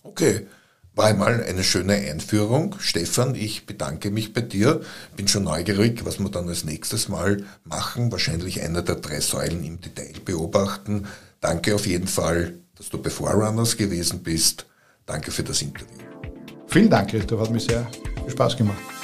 Okay. 0.02 0.46
War 0.94 1.06
einmal 1.08 1.44
eine 1.44 1.62
schöne 1.62 1.92
Einführung. 1.92 2.76
Stefan, 2.78 3.34
ich 3.34 3.66
bedanke 3.66 4.10
mich 4.10 4.32
bei 4.32 4.40
dir. 4.40 4.80
Bin 5.14 5.28
schon 5.28 5.44
neugierig, 5.44 6.06
was 6.06 6.18
wir 6.18 6.30
dann 6.30 6.48
als 6.48 6.64
nächstes 6.64 7.10
Mal 7.10 7.44
machen. 7.64 8.10
Wahrscheinlich 8.10 8.62
einer 8.62 8.80
der 8.80 8.94
drei 8.94 9.20
Säulen 9.20 9.62
im 9.62 9.78
Detail 9.78 10.14
beobachten. 10.24 11.06
Danke 11.40 11.74
auf 11.74 11.86
jeden 11.86 12.08
Fall, 12.08 12.54
dass 12.76 12.88
du 12.88 12.96
bei 12.96 13.10
Forerunners 13.10 13.76
gewesen 13.76 14.22
bist. 14.22 14.64
Danke 15.04 15.30
für 15.30 15.42
das 15.42 15.60
Interview. 15.60 16.15
Vielen 16.68 16.90
Dank, 16.90 17.10
Christoph, 17.10 17.40
hat 17.40 17.50
mir 17.50 17.60
sehr 17.60 17.86
Spaß 18.28 18.56
gemacht. 18.56 18.95